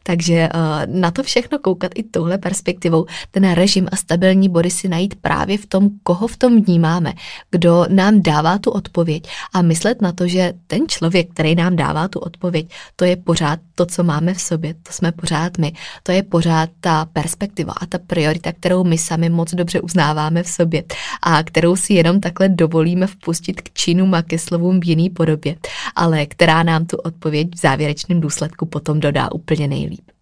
Takže 0.03 0.32
takže 0.33 0.49
eh, 0.55 0.87
na 0.87 1.11
to 1.11 1.23
všechno 1.23 1.59
koukat 1.59 1.93
i 1.95 2.03
touhle 2.03 2.39
perspektivou, 2.39 3.07
ten 3.31 3.53
režim 3.53 3.89
a 3.93 3.97
stabilní 3.97 4.49
body 4.49 4.71
si 4.71 4.89
najít 4.89 5.15
právě 5.15 5.59
v 5.59 5.67
tom, 5.67 5.91
koho 6.03 6.27
v 6.27 6.37
tom 6.37 6.62
vnímáme, 6.62 7.12
kdo 7.51 7.87
nám 7.89 8.23
dává 8.23 8.59
tu 8.59 8.71
odpověď 8.71 9.29
a 9.55 9.62
myslet 9.62 10.03
na 10.03 10.12
to, 10.12 10.29
že 10.29 10.53
ten 10.67 10.81
člověk, 10.89 11.31
který 11.31 11.55
nám 11.55 11.77
dává 11.77 12.09
tu 12.09 12.19
odpověď, 12.19 12.67
to 12.97 13.05
je 13.05 13.17
pořád 13.17 13.61
to, 13.75 13.87
co 13.87 14.05
máme 14.05 14.35
v 14.35 14.41
sobě, 14.41 14.75
to 14.75 14.93
jsme 14.93 15.12
pořád 15.12 15.59
my, 15.59 15.73
to 16.03 16.12
je 16.12 16.23
pořád 16.23 16.71
ta 16.81 17.05
perspektiva 17.05 17.73
a 17.81 17.87
ta 17.87 17.99
priorita, 17.99 18.53
kterou 18.53 18.85
my 18.85 18.99
sami 18.99 19.29
moc 19.29 19.55
dobře 19.55 19.81
uznáváme 19.81 20.43
v 20.43 20.49
sobě 20.49 20.85
a 21.23 21.43
kterou 21.43 21.77
si 21.77 21.95
jenom 21.95 22.21
takhle 22.21 22.49
dovolíme 22.49 23.07
vpustit 23.07 23.61
k 23.61 23.73
činům 23.73 24.15
a 24.15 24.23
ke 24.23 24.39
slovům 24.39 24.81
v 24.81 24.85
jiný 24.85 25.11
podobě, 25.11 25.57
ale 25.97 26.27
která 26.27 26.62
nám 26.62 26.87
tu 26.87 26.97
odpověď 26.97 27.49
v 27.55 27.61
závěrečném 27.61 28.21
důsledku 28.21 28.67
potom 28.67 29.01
dodá 29.01 29.33
úplně 29.33 29.69
nejlíp. 29.69 30.12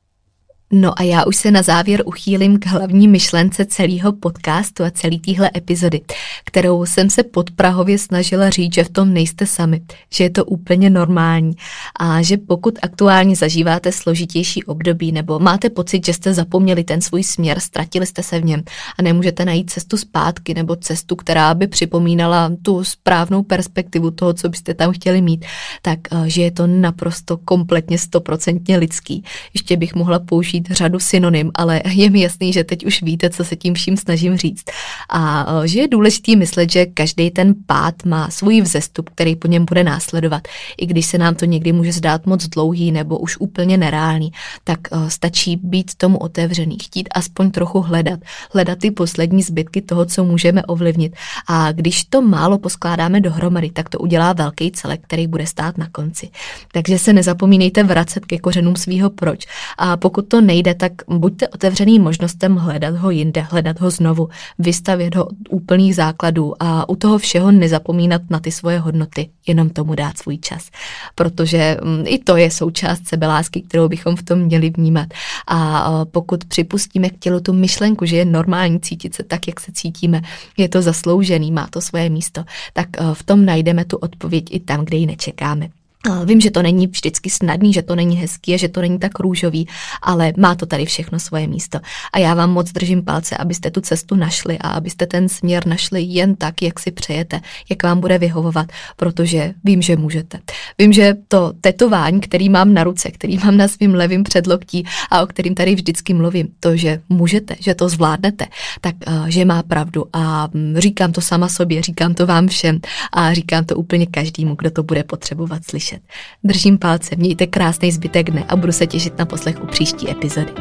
No 0.72 1.00
a 1.00 1.02
já 1.02 1.24
už 1.24 1.36
se 1.36 1.50
na 1.50 1.62
závěr 1.62 2.02
uchýlím 2.06 2.58
k 2.58 2.66
hlavní 2.66 3.08
myšlence 3.08 3.64
celého 3.64 4.12
podcastu 4.12 4.84
a 4.84 4.90
celé 4.90 5.18
téhle 5.18 5.50
epizody, 5.56 6.00
kterou 6.44 6.86
jsem 6.86 7.10
se 7.10 7.22
pod 7.22 7.50
Prahově 7.50 7.98
snažila 7.98 8.50
říct, 8.50 8.74
že 8.74 8.84
v 8.84 8.88
tom 8.90 9.12
nejste 9.12 9.46
sami, 9.46 9.80
že 10.12 10.24
je 10.24 10.30
to 10.30 10.44
úplně 10.44 10.90
normální 10.90 11.52
a 12.00 12.22
že 12.22 12.36
pokud 12.36 12.78
aktuálně 12.82 13.36
zažíváte 13.36 13.92
složitější 13.92 14.64
období 14.64 15.12
nebo 15.12 15.38
máte 15.38 15.70
pocit, 15.70 16.06
že 16.06 16.14
jste 16.14 16.34
zapomněli 16.34 16.84
ten 16.84 17.00
svůj 17.00 17.24
směr, 17.24 17.60
ztratili 17.60 18.06
jste 18.06 18.22
se 18.22 18.40
v 18.40 18.44
něm 18.44 18.62
a 18.98 19.02
nemůžete 19.02 19.44
najít 19.44 19.70
cestu 19.70 19.96
zpátky 19.96 20.54
nebo 20.54 20.76
cestu, 20.76 21.16
která 21.16 21.54
by 21.54 21.66
připomínala 21.66 22.52
tu 22.62 22.84
správnou 22.84 23.42
perspektivu 23.42 24.10
toho, 24.10 24.32
co 24.32 24.48
byste 24.48 24.74
tam 24.74 24.92
chtěli 24.92 25.20
mít, 25.20 25.44
tak 25.82 25.98
eh, 26.12 26.30
že 26.30 26.42
je 26.42 26.50
to 26.50 26.66
naprosto 26.66 27.36
kompletně 27.36 27.98
stoprocentně 27.98 28.76
lidský. 28.76 29.24
Ještě 29.54 29.76
bych 29.76 29.94
mohla 29.94 30.18
použít 30.18 30.59
použít 30.60 30.76
řadu 30.76 30.98
synonym, 30.98 31.50
ale 31.54 31.80
je 31.84 32.10
mi 32.10 32.20
jasný, 32.20 32.52
že 32.52 32.64
teď 32.64 32.86
už 32.86 33.02
víte, 33.02 33.30
co 33.30 33.44
se 33.44 33.56
tím 33.56 33.74
vším 33.74 33.96
snažím 33.96 34.36
říct. 34.36 34.64
A 35.08 35.46
e, 35.64 35.68
že 35.68 35.80
je 35.80 35.88
důležitý 35.88 36.36
myslet, 36.36 36.70
že 36.70 36.86
každý 36.86 37.30
ten 37.30 37.54
pád 37.66 38.04
má 38.04 38.30
svůj 38.30 38.60
vzestup, 38.60 39.10
který 39.10 39.36
po 39.36 39.48
něm 39.48 39.64
bude 39.64 39.84
následovat. 39.84 40.48
I 40.80 40.86
když 40.86 41.06
se 41.06 41.18
nám 41.18 41.34
to 41.34 41.44
někdy 41.44 41.72
může 41.72 41.92
zdát 41.92 42.26
moc 42.26 42.46
dlouhý 42.46 42.92
nebo 42.92 43.18
už 43.18 43.36
úplně 43.40 43.76
nereálný, 43.76 44.32
tak 44.64 44.80
e, 44.92 45.10
stačí 45.10 45.56
být 45.56 45.94
tomu 45.96 46.18
otevřený, 46.18 46.76
chtít 46.82 47.08
aspoň 47.14 47.50
trochu 47.50 47.80
hledat, 47.80 48.20
hledat 48.52 48.78
ty 48.78 48.90
poslední 48.90 49.42
zbytky 49.42 49.82
toho, 49.82 50.04
co 50.04 50.24
můžeme 50.24 50.62
ovlivnit. 50.62 51.16
A 51.48 51.72
když 51.72 52.04
to 52.04 52.22
málo 52.22 52.58
poskládáme 52.58 53.20
dohromady, 53.20 53.70
tak 53.70 53.88
to 53.88 53.98
udělá 53.98 54.32
velký 54.32 54.70
celek, 54.70 55.00
který 55.02 55.26
bude 55.26 55.46
stát 55.46 55.78
na 55.78 55.88
konci. 55.92 56.30
Takže 56.72 56.98
se 56.98 57.12
nezapomínejte 57.12 57.82
vracet 57.82 58.26
ke 58.26 58.38
kořenům 58.38 58.76
svého 58.76 59.10
proč. 59.10 59.46
A 59.78 59.96
pokud 59.96 60.28
to 60.28 60.40
nejde, 60.50 60.74
tak 60.74 60.92
buďte 61.08 61.48
otevřený 61.48 61.98
možnostem 61.98 62.56
hledat 62.56 62.96
ho 62.96 63.10
jinde, 63.10 63.40
hledat 63.40 63.80
ho 63.80 63.90
znovu, 63.90 64.28
vystavět 64.58 65.14
ho 65.14 65.28
úplných 65.50 65.94
základů 65.94 66.54
a 66.62 66.88
u 66.88 66.96
toho 66.96 67.18
všeho 67.18 67.52
nezapomínat 67.52 68.22
na 68.30 68.40
ty 68.40 68.50
svoje 68.50 68.78
hodnoty, 68.78 69.30
jenom 69.46 69.70
tomu 69.70 69.94
dát 69.94 70.18
svůj 70.18 70.38
čas. 70.38 70.70
Protože 71.14 71.76
mm, 71.82 72.04
i 72.06 72.18
to 72.18 72.36
je 72.36 72.50
součást 72.50 73.06
sebelásky, 73.06 73.62
kterou 73.62 73.88
bychom 73.88 74.16
v 74.16 74.22
tom 74.22 74.38
měli 74.38 74.70
vnímat. 74.70 75.08
A 75.46 75.58
pokud 76.04 76.44
připustíme 76.44 77.10
k 77.10 77.18
tělu 77.18 77.40
tu 77.40 77.52
myšlenku, 77.52 78.04
že 78.04 78.16
je 78.16 78.24
normální 78.24 78.80
cítit 78.80 79.14
se 79.14 79.22
tak, 79.22 79.48
jak 79.48 79.60
se 79.60 79.72
cítíme, 79.72 80.22
je 80.56 80.68
to 80.68 80.82
zasloužený, 80.82 81.52
má 81.52 81.66
to 81.70 81.80
svoje 81.80 82.10
místo, 82.10 82.44
tak 82.72 82.88
v 83.12 83.22
tom 83.22 83.44
najdeme 83.44 83.84
tu 83.84 83.96
odpověď 83.96 84.44
i 84.50 84.60
tam, 84.60 84.84
kde 84.84 84.96
ji 84.96 85.06
nečekáme. 85.06 85.79
Vím, 86.24 86.40
že 86.40 86.50
to 86.50 86.62
není 86.62 86.86
vždycky 86.86 87.30
snadný, 87.30 87.72
že 87.72 87.82
to 87.82 87.94
není 87.94 88.16
hezký 88.16 88.54
a 88.54 88.56
že 88.56 88.68
to 88.68 88.80
není 88.80 88.98
tak 88.98 89.18
růžový, 89.18 89.68
ale 90.02 90.32
má 90.36 90.54
to 90.54 90.66
tady 90.66 90.86
všechno 90.86 91.20
svoje 91.20 91.46
místo. 91.46 91.78
A 92.12 92.18
já 92.18 92.34
vám 92.34 92.50
moc 92.50 92.72
držím 92.72 93.04
palce, 93.04 93.36
abyste 93.36 93.70
tu 93.70 93.80
cestu 93.80 94.14
našli 94.14 94.58
a 94.58 94.68
abyste 94.68 95.06
ten 95.06 95.28
směr 95.28 95.66
našli 95.66 96.02
jen 96.02 96.36
tak, 96.36 96.62
jak 96.62 96.80
si 96.80 96.90
přejete, 96.90 97.40
jak 97.70 97.82
vám 97.82 98.00
bude 98.00 98.18
vyhovovat, 98.18 98.66
protože 98.96 99.52
vím, 99.64 99.82
že 99.82 99.96
můžete. 99.96 100.38
Vím, 100.78 100.92
že 100.92 101.14
to 101.28 101.52
tetování, 101.60 102.20
který 102.20 102.48
mám 102.48 102.74
na 102.74 102.84
ruce, 102.84 103.10
který 103.10 103.38
mám 103.38 103.56
na 103.56 103.68
svým 103.68 103.94
levým 103.94 104.22
předloktí 104.22 104.84
a 105.10 105.22
o 105.22 105.26
kterým 105.26 105.54
tady 105.54 105.74
vždycky 105.74 106.14
mluvím, 106.14 106.48
to, 106.60 106.76
že 106.76 107.00
můžete, 107.08 107.56
že 107.60 107.74
to 107.74 107.88
zvládnete, 107.88 108.46
tak 108.80 108.94
uh, 109.08 109.26
že 109.26 109.44
má 109.44 109.62
pravdu 109.62 110.04
a 110.12 110.48
um, 110.54 110.74
říkám 110.76 111.12
to 111.12 111.20
sama 111.20 111.48
sobě, 111.48 111.82
říkám 111.82 112.14
to 112.14 112.26
vám 112.26 112.48
všem 112.48 112.80
a 113.12 113.34
říkám 113.34 113.64
to 113.64 113.76
úplně 113.76 114.06
každému, 114.06 114.54
kdo 114.54 114.70
to 114.70 114.82
bude 114.82 115.04
potřebovat 115.04 115.64
slyšet 115.64 115.89
slyšet. 115.90 116.02
Držím 116.44 116.78
palce, 116.78 117.16
mějte 117.16 117.46
krásný 117.46 117.92
zbytek 117.92 118.30
dne 118.30 118.44
a 118.48 118.56
budu 118.56 118.72
se 118.72 118.86
těšit 118.86 119.18
na 119.18 119.26
poslech 119.26 119.62
u 119.62 119.66
příští 119.66 120.10
epizody. 120.10 120.52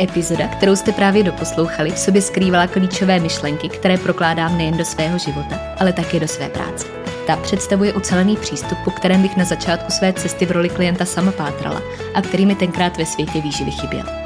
Epizoda, 0.00 0.48
kterou 0.48 0.76
jste 0.76 0.92
právě 0.92 1.22
doposlouchali, 1.22 1.90
v 1.90 1.98
sobě 1.98 2.22
skrývala 2.22 2.66
klíčové 2.66 3.20
myšlenky, 3.20 3.68
které 3.68 3.98
prokládám 3.98 4.58
nejen 4.58 4.76
do 4.76 4.84
svého 4.84 5.18
života, 5.18 5.58
ale 5.78 5.92
také 5.92 6.20
do 6.20 6.28
své 6.28 6.48
práce. 6.48 6.86
Ta 7.26 7.36
představuje 7.36 7.92
ucelený 7.92 8.36
přístup, 8.36 8.78
po 8.84 8.90
kterém 8.90 9.22
bych 9.22 9.36
na 9.36 9.44
začátku 9.44 9.92
své 9.92 10.12
cesty 10.12 10.46
v 10.46 10.50
roli 10.50 10.68
klienta 10.68 11.04
sama 11.04 11.32
pátrala 11.32 11.82
a 12.14 12.22
který 12.22 12.46
mi 12.46 12.54
tenkrát 12.54 12.96
ve 12.96 13.06
světě 13.06 13.40
výživy 13.40 13.70
chyběl. 13.70 14.25